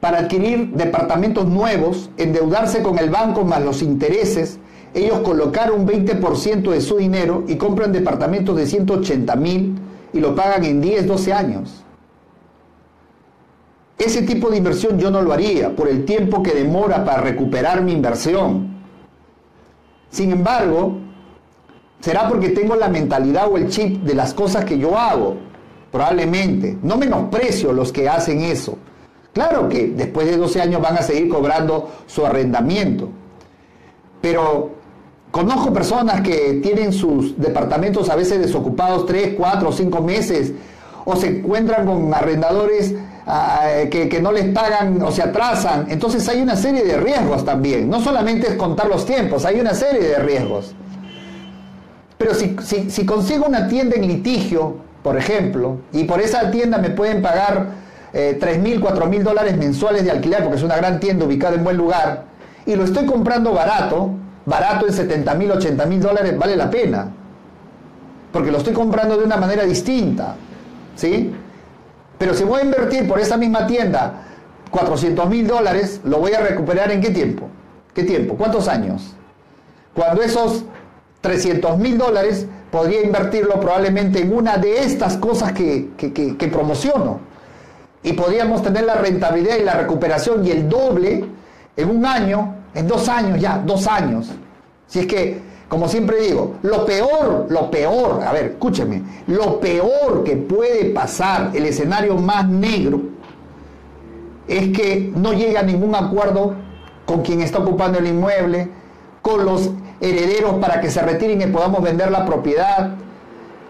[0.00, 4.58] para adquirir departamentos nuevos, endeudarse con el banco más los intereses,
[4.94, 9.78] ellos colocar un 20% de su dinero y compran departamentos de 180 mil
[10.12, 11.84] y lo pagan en 10, 12 años.
[13.98, 17.82] Ese tipo de inversión yo no lo haría por el tiempo que demora para recuperar
[17.82, 18.74] mi inversión.
[20.10, 20.98] Sin embargo,
[22.00, 25.36] será porque tengo la mentalidad o el chip de las cosas que yo hago.
[25.94, 26.76] Probablemente.
[26.82, 28.76] No menosprecio los que hacen eso.
[29.32, 33.10] Claro que después de 12 años van a seguir cobrando su arrendamiento.
[34.20, 34.72] Pero
[35.30, 40.52] conozco personas que tienen sus departamentos a veces desocupados 3, 4 o 5 meses
[41.04, 42.92] o se encuentran con arrendadores
[43.28, 45.86] ah, que, que, no les pagan o se atrasan.
[45.90, 47.88] Entonces hay una serie de riesgos también.
[47.88, 50.74] No solamente es contar los tiempos, hay una serie de riesgos.
[52.18, 52.56] Pero si,
[52.90, 57.66] si, consigo una tienda en litigio, por ejemplo, y por esa tienda me pueden pagar
[58.14, 61.56] eh, 3 mil, 4 mil dólares mensuales de alquiler, porque es una gran tienda ubicada
[61.56, 62.24] en buen lugar,
[62.64, 64.12] y lo estoy comprando barato,
[64.46, 67.12] barato en 70 mil, 80 mil dólares, vale la pena.
[68.32, 70.36] Porque lo estoy comprando de una manera distinta.
[70.96, 71.34] ¿Sí?
[72.16, 74.22] Pero si voy a invertir por esa misma tienda
[74.70, 77.48] 400 mil dólares, lo voy a recuperar en qué tiempo?
[77.92, 78.36] ¿Qué tiempo?
[78.36, 79.14] ¿Cuántos años?
[79.94, 80.64] Cuando esos
[81.24, 87.20] 300 mil dólares podría invertirlo probablemente en una de estas cosas que, que, promociono.
[88.02, 91.24] Y podríamos tener la rentabilidad y la recuperación y el doble
[91.78, 94.32] en un año, en dos años ya, dos años.
[94.86, 100.24] Si es que, como siempre digo, lo peor, lo peor, a ver, escúcheme, lo peor
[100.24, 103.00] que puede pasar, el escenario más negro,
[104.46, 106.54] es que no llega a ningún acuerdo
[107.06, 108.68] con quien está ocupando el inmueble,
[109.22, 109.70] con los
[110.04, 112.94] herederos para que se retiren y podamos vender la propiedad.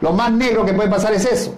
[0.00, 1.54] Lo más negro que puede pasar es eso.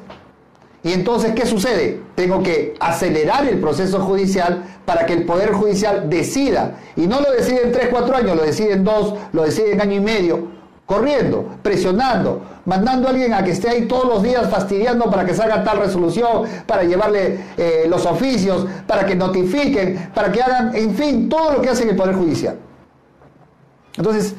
[0.87, 2.01] Y entonces, ¿qué sucede?
[2.15, 6.77] Tengo que acelerar el proceso judicial para que el Poder Judicial decida.
[6.95, 9.81] Y no lo decide en 3, 4 años, lo decide en 2, lo decide en
[9.81, 10.47] año y medio,
[10.87, 15.35] corriendo, presionando, mandando a alguien a que esté ahí todos los días fastidiando para que
[15.35, 20.95] salga tal resolución, para llevarle eh, los oficios, para que notifiquen, para que hagan, en
[20.95, 22.57] fin, todo lo que hace el Poder Judicial.
[23.97, 24.37] Entonces,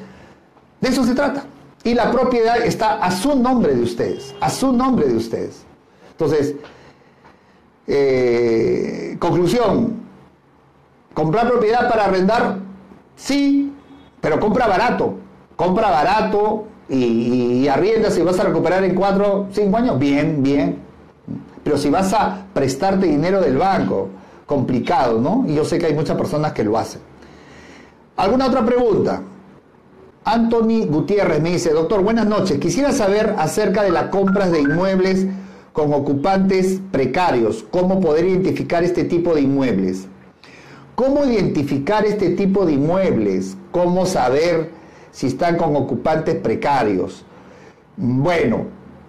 [0.81, 1.43] de eso se trata.
[1.83, 5.63] Y la propiedad está a su nombre de ustedes, a su nombre de ustedes.
[6.11, 6.55] Entonces,
[7.87, 9.95] eh, conclusión,
[11.13, 12.57] comprar propiedad para arrendar,
[13.15, 13.73] sí,
[14.19, 15.15] pero compra barato,
[15.55, 20.79] compra barato y, y vas a recuperar en cuatro, cinco años, bien, bien.
[21.63, 24.09] Pero si vas a prestarte dinero del banco,
[24.45, 25.43] complicado, ¿no?
[25.47, 27.01] Y yo sé que hay muchas personas que lo hacen.
[28.15, 29.21] ¿Alguna otra pregunta?
[30.27, 32.59] Anthony Gutiérrez me dice, doctor, buenas noches.
[32.59, 35.25] Quisiera saber acerca de las compras de inmuebles
[35.71, 37.63] con ocupantes precarios.
[37.71, 40.09] ¿Cómo poder identificar este tipo de inmuebles?
[40.95, 43.55] ¿Cómo identificar este tipo de inmuebles?
[43.71, 44.71] ¿Cómo saber
[45.11, 47.23] si están con ocupantes precarios?
[47.95, 48.65] Bueno,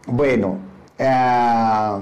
[0.06, 0.58] bueno,
[0.98, 1.98] eh,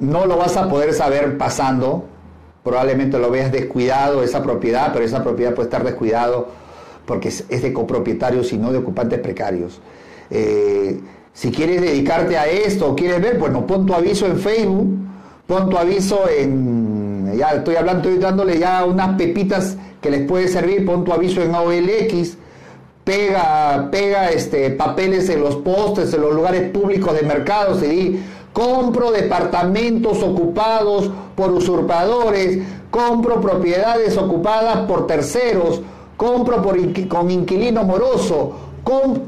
[0.00, 2.04] no lo vas a poder saber pasando.
[2.64, 6.65] Probablemente lo veas descuidado esa propiedad, pero esa propiedad puede estar descuidado
[7.06, 9.80] porque es, de copropietarios y no de ocupantes precarios.
[10.30, 11.00] Eh,
[11.32, 14.88] si quieres dedicarte a esto o quieres ver, bueno, pon tu aviso en Facebook,
[15.46, 20.48] pon tu aviso en, ya estoy hablando, estoy dándole ya unas pepitas que les puede
[20.48, 22.36] servir, pon tu aviso en OLX,
[23.04, 28.22] pega, pega este, papeles en los postes, en los lugares públicos de mercados y di,
[28.52, 35.82] compro departamentos ocupados por usurpadores, compro propiedades ocupadas por terceros,
[36.16, 38.52] compro con inquilino moroso,
[38.82, 39.22] con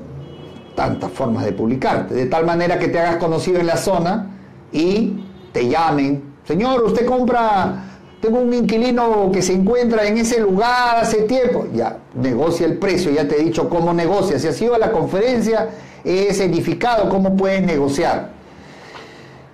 [0.74, 4.30] tantas formas de publicarte, de tal manera que te hagas conocido en la zona
[4.72, 7.84] y te llamen, señor, usted compra,
[8.20, 13.10] tengo un inquilino que se encuentra en ese lugar hace tiempo, ya, negocia el precio,
[13.10, 15.68] ya te he dicho cómo negocia, si has ido a la conferencia,
[16.04, 18.38] es edificado cómo puedes negociar.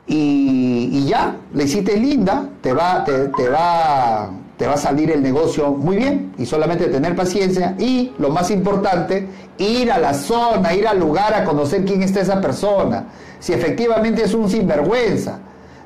[0.06, 5.70] Y, ya, le hiciste linda, te va, te va te va a salir el negocio
[5.70, 9.26] muy bien y solamente tener paciencia y lo más importante,
[9.58, 13.06] ir a la zona, ir al lugar a conocer quién está esa persona,
[13.40, 15.38] si efectivamente es un sinvergüenza.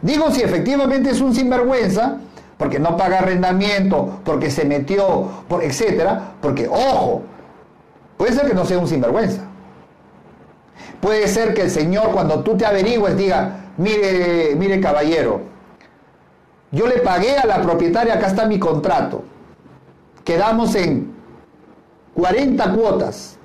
[0.02, 2.18] Digo si efectivamente es un sinvergüenza,
[2.58, 7.22] porque no paga arrendamiento, porque se metió, por, etcétera, porque ojo,
[8.16, 9.42] puede ser que no sea un sinvergüenza.
[11.00, 15.40] Puede ser que el Señor cuando tú te averigües diga, mire, mire caballero,
[16.70, 19.24] yo le pagué a la propietaria, acá está mi contrato.
[20.24, 21.14] Quedamos en
[22.14, 23.38] 40 cuotas.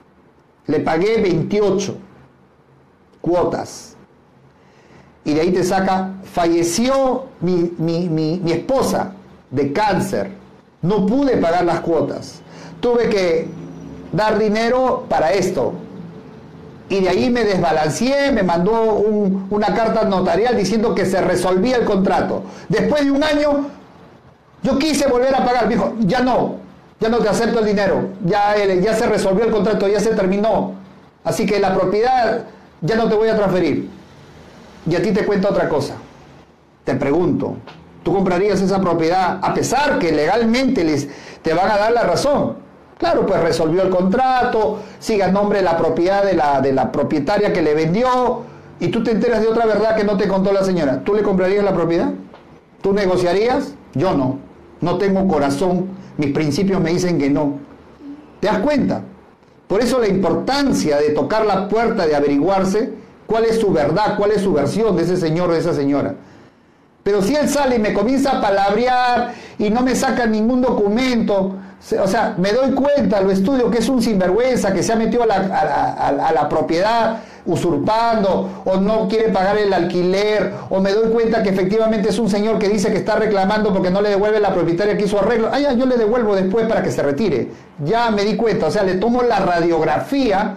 [0.68, 1.96] Le pagué 28
[3.22, 3.96] cuotas.
[5.26, 9.14] Y de ahí te saca, falleció mi, mi esposa
[9.50, 10.32] de cáncer.
[10.82, 12.42] No pude pagar las cuotas.
[12.82, 13.48] Tuve que
[14.12, 15.74] dar dinero para esto
[16.90, 19.04] y de ahí me desbalanceé, me mandó
[19.50, 22.44] una carta notarial diciendo que se resolvía el contrato.
[22.70, 23.68] Después de un año,
[24.62, 25.68] yo quise volver a pagar.
[25.68, 26.58] dijo, ya no,
[27.00, 30.74] ya no te acepto el dinero, ya, ya se resolvió el contrato, ya se terminó.
[31.24, 32.44] Así que la propiedad
[32.82, 33.90] ya no te voy a transferir.
[34.90, 35.96] Y a ti te cuento otra cosa.
[36.84, 37.56] Te pregunto,
[38.04, 41.08] ¿Tú comprarías esa propiedad a pesar que legalmente les,
[41.42, 42.58] te van a dar la razón?
[43.04, 46.90] Claro, pues resolvió el contrato, sigue el nombre de la propiedad de la, de la
[46.90, 48.44] propietaria que le vendió
[48.80, 51.04] y tú te enteras de otra verdad que no te contó la señora.
[51.04, 52.12] ¿Tú le comprarías la propiedad?
[52.82, 53.74] ¿Tú negociarías?
[53.94, 54.38] Yo no.
[54.80, 55.88] No tengo corazón.
[56.16, 57.56] Mis principios me dicen que no.
[58.40, 59.02] ¿Te das cuenta?
[59.68, 62.94] Por eso la importancia de tocar la puerta, de averiguarse
[63.26, 66.16] cuál es su verdad, cuál es su versión de ese señor o de esa señora.
[67.04, 71.58] Pero si él sale y me comienza a palabrear y no me saca ningún documento,
[72.02, 75.24] o sea, me doy cuenta, lo estudio, que es un sinvergüenza, que se ha metido
[75.24, 81.50] a la, propiedad usurpando, o no quiere pagar el alquiler, o me doy cuenta que
[81.50, 84.98] efectivamente es un señor que dice que está reclamando porque no le devuelve la propietaria
[84.98, 85.50] que hizo arreglo.
[85.52, 87.50] Ah, ya, yo le devuelvo después para que se retire.
[87.84, 90.56] Ya me di cuenta, o sea, le tomo la radiografía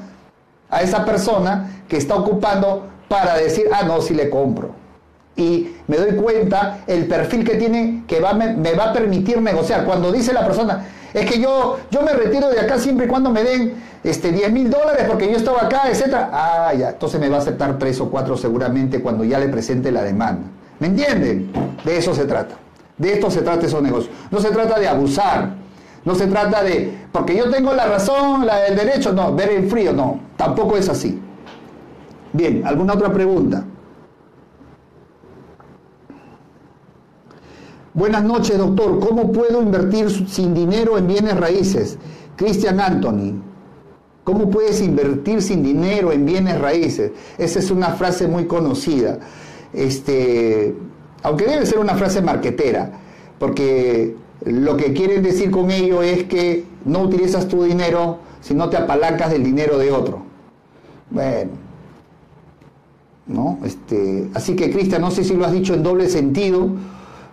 [0.71, 4.87] a esa persona que está ocupando para decir, ah, no, si le compro
[5.37, 9.85] y me doy cuenta el perfil que tiene que va, me, va a permitir negociar.
[9.85, 10.85] Cuando dice la persona,
[11.17, 13.75] es que yo, yo me retiro de acá siempre y cuando me den
[14.05, 16.15] este, 10 mil dólares porque yo estaba acá, etc.
[16.31, 19.91] Ah, ya, entonces me va a aceptar tres o cuatro seguramente cuando ya le presente
[19.91, 20.43] la demanda.
[20.79, 21.51] ¿Me entienden?
[21.83, 22.57] De eso se trata.
[22.99, 24.15] De esto se trata esos negocios.
[24.31, 25.55] No se trata de abusar.
[26.05, 29.71] No se trata de, porque yo tengo la razón, la del derecho, no, ver el
[29.71, 31.19] frío, no, tampoco es así.
[32.35, 33.65] Bien, ¿alguna otra pregunta?
[37.97, 39.01] Buenas noches, doctor.
[39.01, 41.97] ¿Cómo puedo invertir sin dinero en bienes raíces?
[42.37, 43.41] Cristian Anthony.
[44.23, 47.13] ¿Cómo puedes invertir sin dinero en bienes raíces?
[47.39, 49.19] Esa es una frase muy conocida.
[49.73, 50.75] Este,
[51.23, 52.93] aunque debe ser una frase marquetera,
[53.39, 58.69] porque lo que quieren decir con ello es que no utilizas tu dinero si no
[58.69, 60.21] te apalancas del dinero de otro.
[61.09, 61.53] Bueno,
[63.27, 63.59] ¿no?
[63.65, 66.69] Este, así que Cristian, no sé si lo has dicho en doble sentido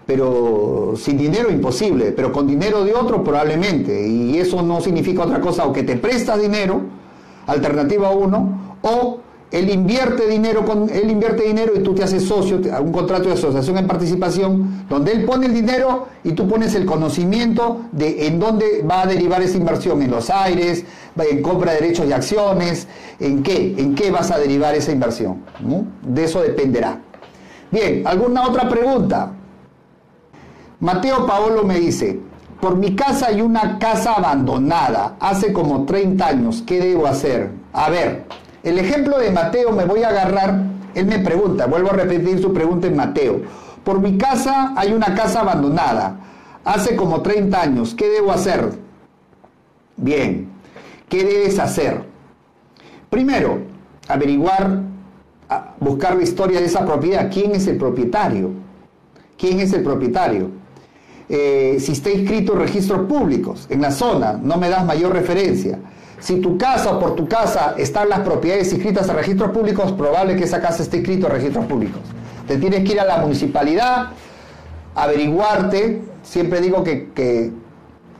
[0.06, 4.08] pero sin dinero imposible, pero con dinero de otro probablemente.
[4.08, 6.82] Y eso no significa otra cosa, o que te prestas dinero,
[7.48, 9.20] alternativa uno, o
[9.54, 13.36] él invierte dinero, con, él invierte dinero y tú te haces socio, un contrato de
[13.36, 18.40] asociación en participación, donde él pone el dinero y tú pones el conocimiento de en
[18.40, 20.84] dónde va a derivar esa inversión, en los aires,
[21.16, 22.88] en compra de derechos y acciones,
[23.20, 25.44] en qué, en qué vas a derivar esa inversión.
[26.02, 27.00] De eso dependerá.
[27.70, 29.34] Bien, ¿alguna otra pregunta?
[30.84, 32.20] Mateo Paolo me dice,
[32.60, 37.52] por mi casa hay una casa abandonada hace como 30 años, ¿qué debo hacer?
[37.72, 38.26] A ver,
[38.64, 40.62] el ejemplo de Mateo me voy a agarrar,
[40.94, 43.44] él me pregunta, vuelvo a repetir su pregunta en Mateo,
[43.86, 46.18] por mi casa hay una casa abandonada
[46.66, 48.74] hace como 30 años, ¿qué debo hacer?
[49.96, 50.50] Bien,
[51.08, 52.04] ¿qué debes hacer?
[53.10, 53.60] Primero,
[54.10, 54.82] averiguar,
[55.80, 58.52] buscar la historia de esa propiedad, quién es el propietario,
[59.38, 60.62] quién es el propietario.
[61.30, 65.80] Eh, si está inscrito en registros públicos en la zona, no me das mayor referencia.
[66.20, 70.36] Si tu casa o por tu casa están las propiedades inscritas en registros públicos, probable
[70.36, 72.02] que esa casa esté inscrita en registros públicos.
[72.48, 74.12] Te tienes que ir a la municipalidad,
[74.96, 77.52] averiguarte, siempre digo que,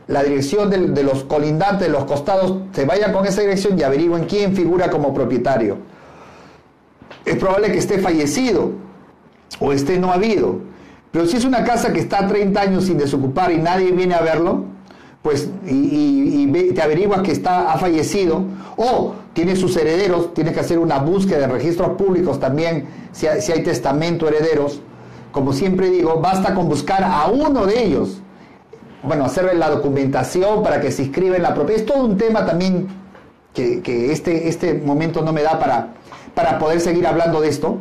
[0.06, 4.24] la dirección de, los colindantes, de los costados, se vayan con esa dirección y averigüen
[4.24, 5.78] quién figura como propietario.
[7.24, 8.72] Es probable que esté fallecido
[9.60, 10.60] o esté no habido.
[11.14, 14.20] Pero si es una casa que está 30 años sin desocupar y nadie viene a
[14.20, 14.64] verlo,
[15.22, 18.42] pues y, te averiguas que está, ha fallecido,
[18.76, 23.62] o tiene sus herederos, tienes que hacer una búsqueda de registros públicos también, si hay,
[23.62, 24.80] testamento, herederos.
[25.30, 28.20] Como siempre digo, basta con buscar a uno de ellos.
[29.04, 31.80] Bueno, hacerle la documentación para que se inscriba en la propiedad.
[31.80, 32.88] Es todo un tema también
[33.52, 35.90] que, que este, este momento no me da para,
[36.34, 37.76] para poder seguir hablando de esto.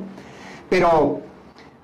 [0.69, 1.22] Pero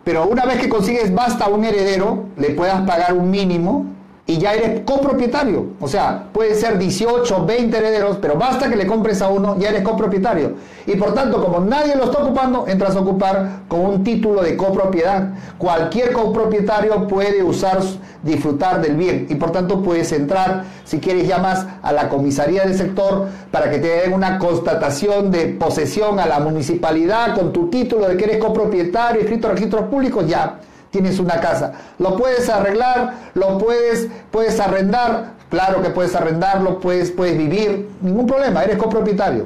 [0.10, 3.86] pero una vez que consigues basta un heredero, le puedas pagar un mínimo
[4.30, 5.70] y ya eres copropietario.
[5.82, 9.70] O sea, puede ser 18, 20 herederos, pero basta que le compres a uno, ya
[9.70, 10.54] eres copropietario.
[10.86, 14.56] Y por tanto, como nadie lo está ocupando, entras a ocupar con un título de
[14.56, 15.34] copropiedad.
[15.58, 17.80] Cualquier copropietario puede usar,
[18.22, 22.78] disfrutar del bien y por tanto puedes entrar, si quieres, llamas a la comisaría del
[22.78, 28.08] sector para que te den una constatación de posesión a la municipalidad con tu título
[28.08, 30.60] de que eres copropietario, inscrito en registros públicos, ya
[30.92, 31.74] tienes una casa.
[31.98, 38.28] Lo puedes arreglar, lo puedes, puedes arrendar, claro que puedes arrendarlo, puedes, puedes vivir, ningún
[38.28, 39.46] problema, eres copropietario.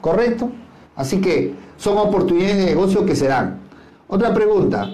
[0.00, 0.50] ¿Correcto?
[0.96, 3.60] Así que son oportunidades de negocio que se dan.
[4.06, 4.86] Otra pregunta.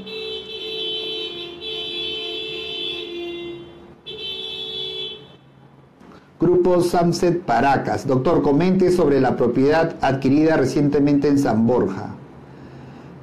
[6.41, 8.07] Grupo Samset Paracas.
[8.07, 12.15] Doctor, comente sobre la propiedad adquirida recientemente en San Borja.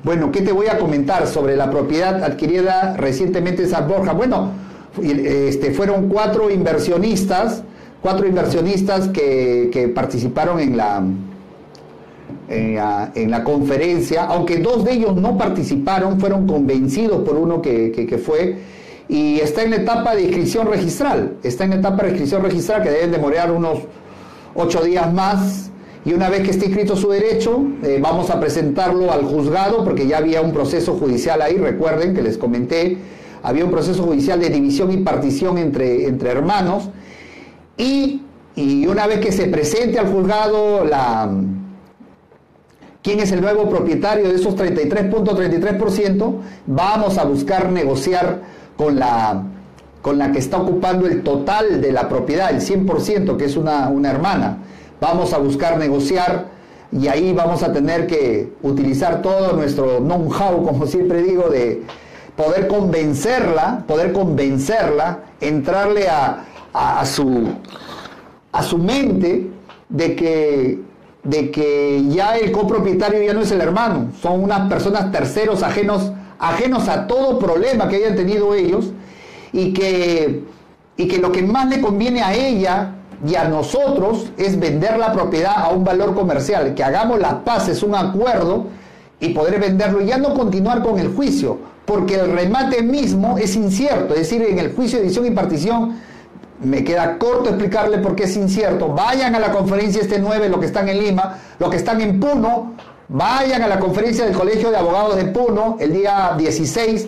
[0.04, 4.14] Bueno, ¿qué te voy a comentar sobre la propiedad adquirida recientemente en San Borja?
[4.14, 4.52] Bueno,
[5.02, 7.64] este, fueron cuatro inversionistas,
[8.02, 11.04] cuatro inversionistas que, participaron en la,
[12.48, 18.18] en la, conferencia, aunque dos de ellos no participaron, fueron convencidos por uno que, que,
[18.20, 18.60] fue,
[19.10, 22.84] y está en la etapa de inscripción registral, está en la etapa de inscripción registral
[22.84, 23.80] que deben demorar unos
[24.54, 25.67] ocho días más
[26.08, 30.08] y una vez que esté inscrito su derecho, eh, vamos a presentarlo al juzgado, porque
[30.08, 32.98] ya había un proceso judicial ahí, recuerden que les comenté,
[33.44, 36.92] había un proceso judicial de división y partición entre, entre hermanos,
[37.78, 38.22] y,
[38.88, 41.30] una vez que se presente al juzgado la,
[43.04, 46.36] quién es el nuevo propietario de esos 33.33%,
[46.68, 48.44] vamos a buscar negociar
[48.78, 49.44] con la,
[50.02, 53.90] con la que está ocupando el total de la propiedad, el 100%, que es una,
[53.90, 54.60] una hermana
[55.00, 56.48] vamos a buscar negociar
[56.92, 61.84] y ahí vamos a tener que utilizar todo nuestro know-how, como siempre digo, de
[62.36, 67.50] poder convencerla, poder convencerla, entrarle a, su,
[68.52, 69.50] a su mente
[69.90, 70.80] de que,
[71.24, 76.12] de que ya el copropietario ya no es el hermano, son unas personas terceros ajenos,
[76.40, 78.92] ajenos a todo problema que hayan tenido ellos
[79.52, 80.44] y que,
[80.96, 82.94] y que lo que más le conviene a ella
[83.26, 87.82] y a nosotros es vender la propiedad a un valor comercial, que hagamos las paces,
[87.84, 88.68] un acuerdo
[89.20, 93.56] y poder venderlo y ya no continuar con el juicio, porque el remate mismo es
[93.56, 95.96] incierto, es decir, en el juicio de edición y partición
[96.64, 98.90] me queda corto explicarle por qué es incierto.
[98.90, 102.20] Vayan a la conferencia este 9, los que están en Lima, los que están en
[102.20, 102.74] Puno,
[103.10, 107.08] vayan a la conferencia del Colegio de Abogados de Puno el día 16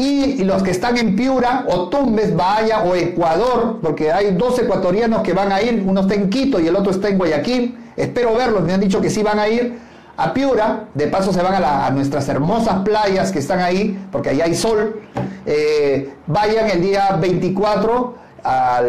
[0.00, 5.22] y los que están en Piura o Tumbes, Bahía o Ecuador, porque hay dos ecuatorianos
[5.22, 8.34] que van a ir, uno está en Quito y el otro está en Guayaquil, espero
[8.34, 9.78] verlos, me han dicho que sí van a ir
[10.16, 14.44] a Piura, de paso se van a, nuestras hermosas playas que están ahí, porque allá
[14.44, 15.00] hay sol,
[15.44, 18.82] eh, vayan el día 24 a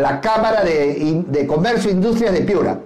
[0.00, 2.80] la Cámara de, Comercio e Industria de Piura.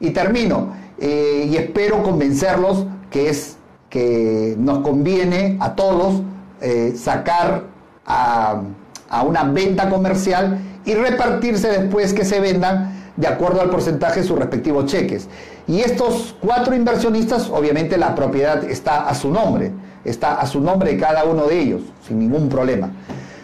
[0.00, 3.56] Y termino, eh, y espero convencerlos que es
[3.90, 6.22] que nos conviene a todos
[6.62, 7.64] eh, sacar
[8.06, 8.62] a,
[9.26, 14.38] una venta comercial y repartirse después que se vendan de acuerdo al porcentaje de sus
[14.38, 15.28] respectivos cheques.
[15.66, 19.72] Y estos cuatro inversionistas, obviamente la propiedad está a su nombre,
[20.04, 22.90] está a su nombre cada uno de ellos, sin ningún problema.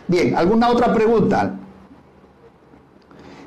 [0.06, 1.54] Bien, ¿alguna otra pregunta?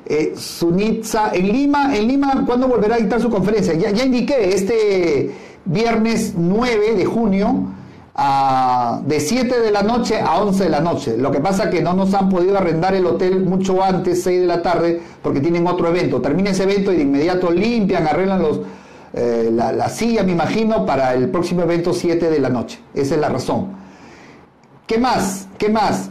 [0.04, 3.74] Eh, Sunitza, en Lima, en Lima, ¿cuándo volverá a dictar su conferencia?
[3.74, 7.72] Ya, ya indiqué, este viernes 9 de junio
[8.14, 11.16] de 7 de la noche a 11 de la noche.
[11.16, 14.42] Lo que pasa es que no nos han podido arrendar el hotel mucho antes, 6
[14.42, 16.20] de la tarde, porque tienen otro evento.
[16.20, 18.60] Termina ese evento y de inmediato limpian, arreglan los,
[19.14, 22.80] eh, la, silla, me imagino, para el próximo evento 7 de la noche.
[22.94, 23.68] Esa es la razón.
[24.86, 25.48] ¿Qué más?
[25.56, 26.10] ¿Qué más?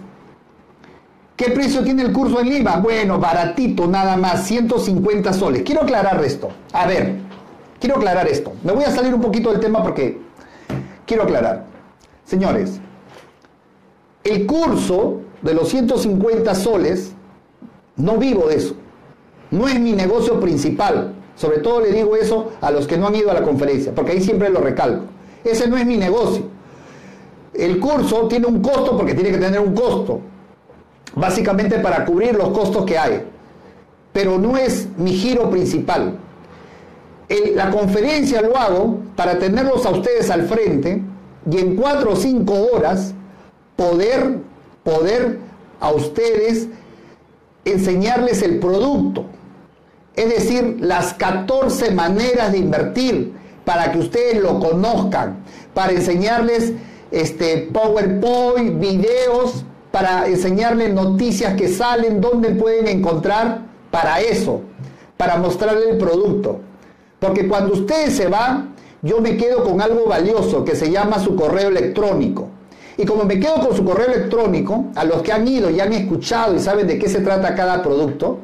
[1.36, 2.78] ¿Qué precio tiene el curso en Lima?
[2.78, 5.64] Bueno, baratito, nada más, 150 soles.
[5.64, 6.50] Quiero aclarar esto.
[6.74, 7.16] A ver,
[7.80, 8.54] quiero aclarar esto.
[8.64, 10.20] Me voy a salir un poquito del tema porque
[11.06, 11.71] quiero aclarar.
[12.32, 12.80] Señores,
[14.24, 17.12] el curso de los 150 soles,
[17.98, 18.76] no vivo de eso.
[19.50, 21.14] No es mi negocio principal.
[21.36, 24.14] Sobre todo le digo eso a los que no han ido a la conferencia, porque
[24.14, 25.08] ahí siempre lo recalco.
[25.44, 26.44] Ese no es mi negocio.
[27.54, 30.22] El curso tiene un costo porque tiene que tener un costo,
[31.14, 33.26] básicamente para cubrir los costos que hay.
[34.14, 36.18] Pero no es mi giro principal.
[37.56, 41.11] la conferencia lo hago para tenerlos a ustedes al frente
[41.50, 43.14] y en cuatro o cinco horas
[43.76, 44.40] poder,
[44.84, 45.40] poder
[45.80, 46.68] a ustedes
[47.66, 49.26] enseñarles el producto.
[50.16, 53.34] Es decir, las 14 maneras de invertir
[53.66, 56.74] para que ustedes lo conozcan, para enseñarles
[57.12, 64.62] este PowerPoint, videos, para enseñarles noticias que salen, dónde pueden encontrar, para eso,
[65.18, 66.60] para mostrarles el producto.
[67.20, 71.36] Porque cuando ustedes se van, yo me quedo con algo valioso que se llama su
[71.36, 72.50] correo electrónico.
[72.98, 75.92] Y como me quedo con su correo electrónico, a los que han ido y han
[75.94, 78.40] escuchado y saben de qué se trata cada producto,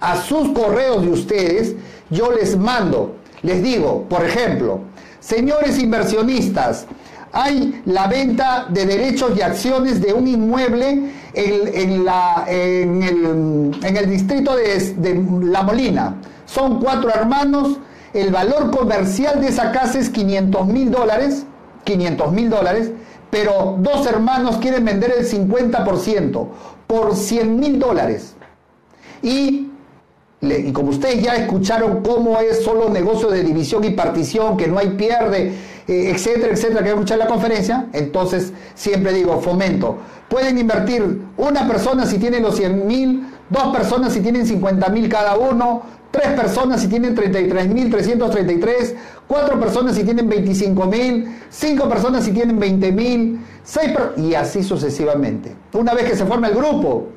[0.00, 1.76] a sus correos de ustedes,
[2.10, 4.80] yo les mando, les digo, por ejemplo,
[5.20, 6.86] señores inversionistas,
[7.32, 14.54] hay la venta de derechos y acciones de un inmueble en, la, en, el, distrito
[14.54, 16.16] de, de La Molina.
[16.44, 17.78] Son cuatro hermanos
[18.14, 21.44] el valor comercial de esa casa es 500 mil dólares,
[21.84, 22.90] 500 mil dólares,
[23.30, 26.48] pero dos hermanos quieren vender el 50%
[26.86, 28.34] por 100 mil dólares.
[29.22, 29.70] Y,
[30.72, 34.90] como ustedes ya escucharon cómo es solo negocio de división y partición, que no hay
[34.90, 35.54] pierde,
[35.88, 39.96] eh, etcétera, etcétera, que escuchar la conferencia, entonces siempre digo, fomento.
[40.28, 45.08] Pueden invertir una persona si tienen los 100 mil, dos personas si tienen 50 mil
[45.08, 45.82] cada uno,
[46.12, 48.94] tres personas si tienen 33 mil 333,
[49.26, 54.62] cuatro personas si tienen 25 mil, cinco personas si tienen 20 mil, seis y así
[54.62, 55.56] sucesivamente.
[55.72, 57.08] Una vez que se forma el grupo,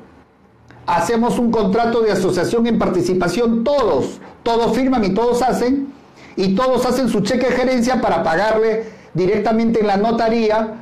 [0.86, 5.92] hacemos un contrato de asociación en participación todos, todos firman y todos hacen,
[6.34, 8.84] y todos hacen su cheque de gerencia para pagarle
[9.14, 10.74] directamente en la notaría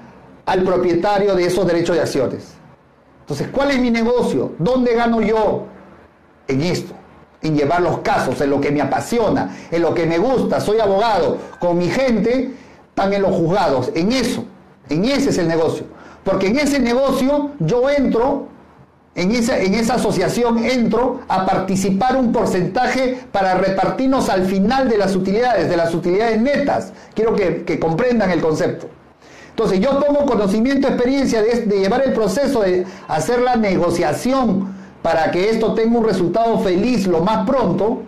[0.46, 2.54] al propietario de esos derechos de acciones.
[3.20, 4.52] Entonces, ¿cuál es mi negocio?
[4.58, 5.64] ¿Dónde gano yo
[6.46, 6.94] en esto?
[7.44, 10.60] En llevar los casos, en lo que me apasiona, en lo que me gusta.
[10.60, 12.50] Soy abogado, con mi gente
[12.88, 14.44] están en los juzgados, en eso,
[14.88, 15.86] en ese es el negocio.
[16.24, 18.48] Porque en ese negocio yo entro
[19.14, 24.98] en esa, en esa asociación entro a participar un porcentaje para repartirnos al final de
[24.98, 26.92] las utilidades, de las utilidades netas.
[27.14, 28.88] Quiero que, comprendan el concepto.
[29.50, 34.74] Entonces yo pongo conocimiento, experiencia de, de, llevar el proceso, de hacer la negociación
[35.04, 38.04] para que esto tenga un resultado feliz lo más pronto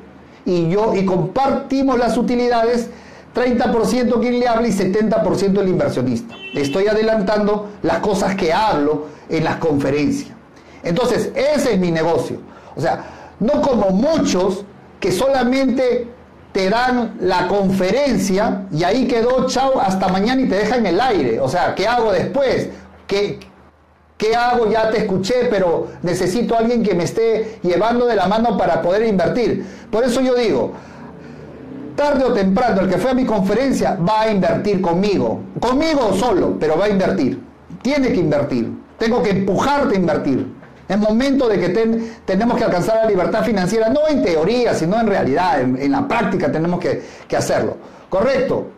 [0.47, 2.89] y yo y compartimos las utilidades
[3.35, 6.35] 30% quien le habla y 70% el inversionista.
[6.55, 10.31] Estoy adelantando las cosas que hablo en las conferencias.
[10.83, 12.39] Entonces, ese es mi negocio.
[12.75, 13.05] O sea,
[13.41, 14.65] no como muchos
[14.99, 16.09] que solamente
[16.53, 21.01] te dan la conferencia y ahí quedó, chao, hasta mañana y te dejan en el
[21.03, 21.41] aire.
[21.41, 22.71] O sea, ¿qué hago después?
[23.07, 23.39] ¿Qué,
[24.17, 24.71] ¿Qué hago?
[24.71, 28.81] Ya te escuché, pero necesito a alguien que me esté llevando de la mano para
[28.81, 29.67] poder invertir.
[29.91, 30.73] Por eso yo digo,
[31.97, 35.41] tarde o temprano, el que fue a mi conferencia va a invertir conmigo.
[35.61, 37.43] Conmigo solo, pero va a invertir.
[37.83, 38.73] Tiene que invertir.
[38.99, 40.57] Tengo que empujarte a invertir.
[40.89, 41.69] Es momento de que
[42.25, 46.53] tenemos que alcanzar la libertad financiera, no en teoría, sino en realidad, en, la práctica
[46.53, 47.03] tenemos que,
[47.37, 47.77] hacerlo.
[48.09, 48.69] ¿Correcto?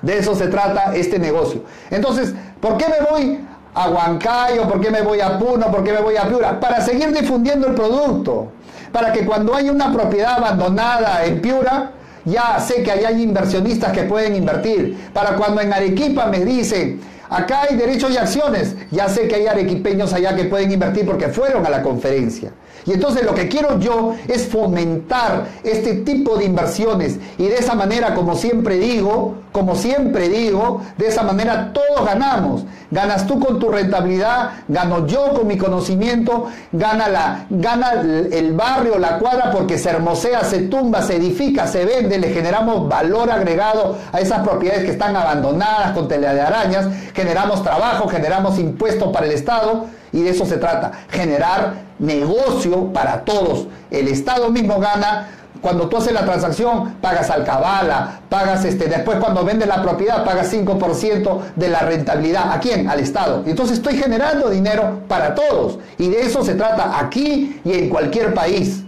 [0.00, 1.62] De eso se trata este negocio.
[1.90, 3.38] Entonces, ¿por qué me voy
[3.74, 4.68] a Huancayo?
[4.68, 5.70] ¿Por qué me voy a Puno?
[5.70, 6.58] ¿Por qué me voy a Piura?
[6.58, 8.48] Para seguir difundiendo el producto.
[8.92, 11.90] Para que cuando hay una propiedad abandonada en Piura,
[12.24, 15.10] ya sé que ahí hay inversionistas que pueden invertir.
[15.12, 17.00] Para cuando en Arequipa me dicen,
[17.34, 18.76] Acá hay derechos y acciones.
[18.90, 22.52] Ya sé que hay arequipeños allá que pueden invertir porque fueron a la conferencia.
[22.86, 27.18] Y entonces lo que quiero yo es fomentar este tipo de inversiones.
[27.38, 32.64] Y de esa manera, como siempre digo, como siempre digo, de esa manera todos ganamos.
[32.94, 37.90] Ganas tú con tu rentabilidad, gano yo con mi conocimiento, gana, la, gana
[38.30, 42.88] el barrio, la cuadra, porque se hermosea, se tumba, se edifica, se vende, le generamos
[42.88, 48.60] valor agregado a esas propiedades que están abandonadas con tela de arañas, generamos trabajo, generamos
[48.60, 53.66] impuestos para el Estado y de eso se trata, generar negocio para todos.
[53.90, 55.40] El Estado mismo gana.
[55.64, 60.52] Cuando tú haces la transacción, pagas alcabala, pagas este, después cuando vendes la propiedad, pagas
[60.52, 62.52] 5% de la rentabilidad.
[62.52, 62.86] ¿A quién?
[62.86, 63.42] Al Estado.
[63.46, 65.78] Entonces estoy generando dinero para todos.
[65.96, 68.82] Y de eso se trata aquí y en cualquier país.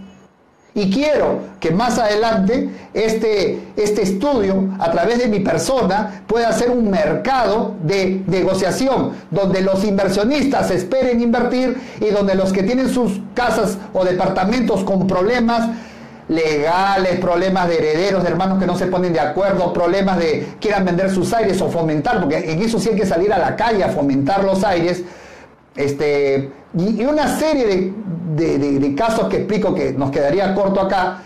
[0.75, 6.69] Y quiero que más adelante este, este estudio, a través de mi persona, pueda ser
[6.69, 13.19] un mercado de negociación, donde los inversionistas esperen invertir y donde los que tienen sus
[13.33, 15.71] casas o departamentos con problemas
[16.29, 20.83] legales, problemas de herederos, de hermanos que no se ponen de acuerdo, problemas de quieran
[20.83, 23.83] vender sus aires o fomentar, porque en eso sí hay que salir a la calle
[23.83, 25.03] a fomentar los aires,
[25.75, 27.93] este, y, una serie
[28.35, 31.21] de, casos que explico que nos quedaría corto acá,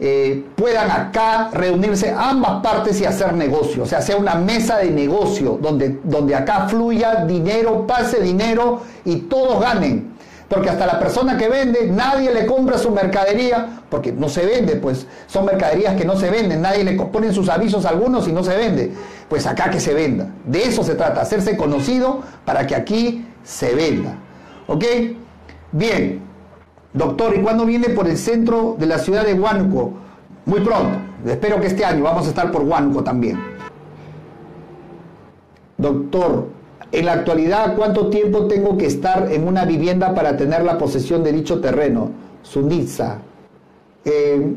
[0.00, 4.92] eh, puedan acá reunirse ambas partes y hacer negocio, o sea, sea una mesa de
[4.92, 10.07] negocio donde, donde acá fluya dinero, pase dinero y todos ganen.
[10.48, 14.76] Porque hasta la persona que vende, nadie le compra su mercadería, porque no se vende,
[14.76, 18.32] pues son mercaderías que no se venden, nadie le pone sus avisos a algunos y
[18.32, 18.92] no se vende.
[19.28, 20.28] Pues acá que se venda.
[20.46, 24.16] De eso se trata, hacerse conocido para que aquí se venda.
[24.66, 24.84] ¿Ok?
[25.72, 26.22] Bien,
[26.94, 29.92] doctor, ¿y cuándo viene por el centro de la ciudad de Huánuco?
[30.46, 33.38] Muy pronto, espero que este año vamos a estar por Huánuco también.
[35.76, 36.48] Doctor,
[36.90, 41.22] en la actualidad, ¿cuánto tiempo tengo que estar en una vivienda para tener la posesión
[41.22, 42.10] de dicho terreno?
[42.42, 43.18] Sunitza.
[44.04, 44.54] Eh,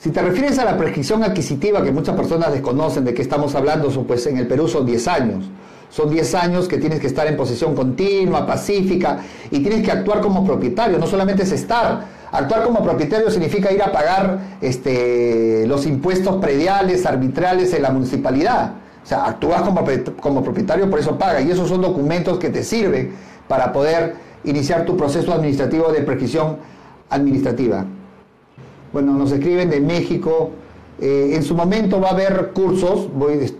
[0.00, 3.90] Si te refieres a la prescripción adquisitiva que muchas personas desconocen de qué estamos hablando,
[4.06, 5.44] pues en el Perú son 10 años.
[5.90, 9.18] Son 10 años que tienes que estar en posesión continua, pacífica,
[9.50, 10.98] y tienes que actuar como propietario.
[10.98, 17.06] No solamente es estar, actuar como propietario significa ir a pagar este, los impuestos prediales,
[17.06, 18.72] arbitrales en la municipalidad.
[19.02, 19.84] O sea, actúas como,
[20.20, 21.40] como propietario, por eso paga.
[21.40, 23.12] Y esos son documentos que te sirven
[23.48, 24.14] para poder
[24.44, 26.56] iniciar tu proceso administrativo de prescripción
[27.08, 27.84] administrativa.
[28.92, 30.50] Bueno, nos escriben de México.
[31.00, 33.08] Eh, en su momento va a haber cursos,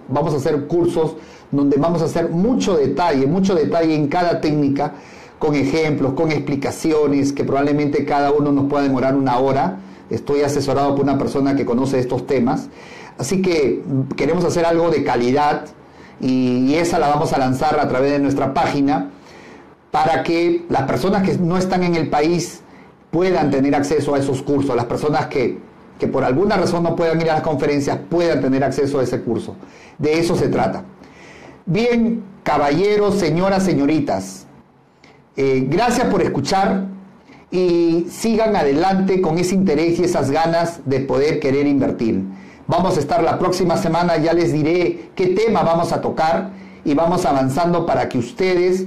[0.09, 1.17] vamos a hacer cursos
[1.51, 4.93] donde vamos a hacer mucho detalle, mucho detalle en cada técnica,
[5.41, 9.79] con ejemplos, con explicaciones, que probablemente cada uno nos pueda demorar una hora.
[10.11, 12.69] Estoy asesorado por una persona que conoce estos temas.
[13.19, 15.65] Así que mm, queremos hacer algo de calidad
[16.21, 19.11] y esa la vamos a lanzar a través de nuestra página
[19.91, 22.61] para que las personas que no están en el país
[23.11, 25.59] puedan tener acceso a esos cursos, las personas que,
[25.99, 29.23] que por alguna razón no puedan ir a las conferencias puedan tener acceso a ese
[29.23, 29.57] curso.
[29.97, 30.85] De eso se trata.
[31.65, 34.47] Bien, caballeros, señoras, señoritas,
[35.37, 36.87] eh, gracias por escuchar
[37.51, 42.23] y sigan adelante con ese interés y esas ganas de poder querer invertir.
[42.67, 46.51] Vamos a estar la próxima semana, ya les diré qué tema vamos a tocar
[46.85, 48.87] y vamos avanzando para que ustedes,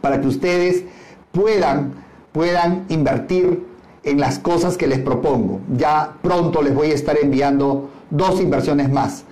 [0.00, 0.84] para que ustedes
[1.30, 1.92] puedan,
[2.32, 3.64] puedan invertir
[4.02, 5.60] en las cosas que les propongo.
[5.76, 9.24] Ya pronto les voy a estar enviando dos inversiones más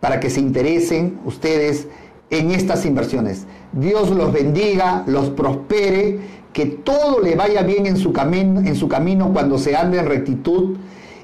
[0.00, 1.86] para que se interesen ustedes
[2.30, 3.46] en estas inversiones.
[3.72, 6.18] Dios los bendiga, los prospere,
[6.52, 10.06] que todo le vaya bien en su camino, en su camino cuando se ande en
[10.06, 10.76] rectitud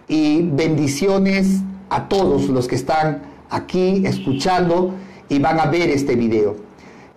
[0.06, 4.94] y bendiciones a todos los que están aquí escuchando
[5.28, 6.56] y van a ver este video.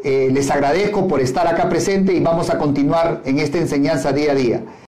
[0.04, 4.32] Eh, les agradezco por estar acá presente y vamos a continuar en esta enseñanza día
[4.32, 4.64] a día.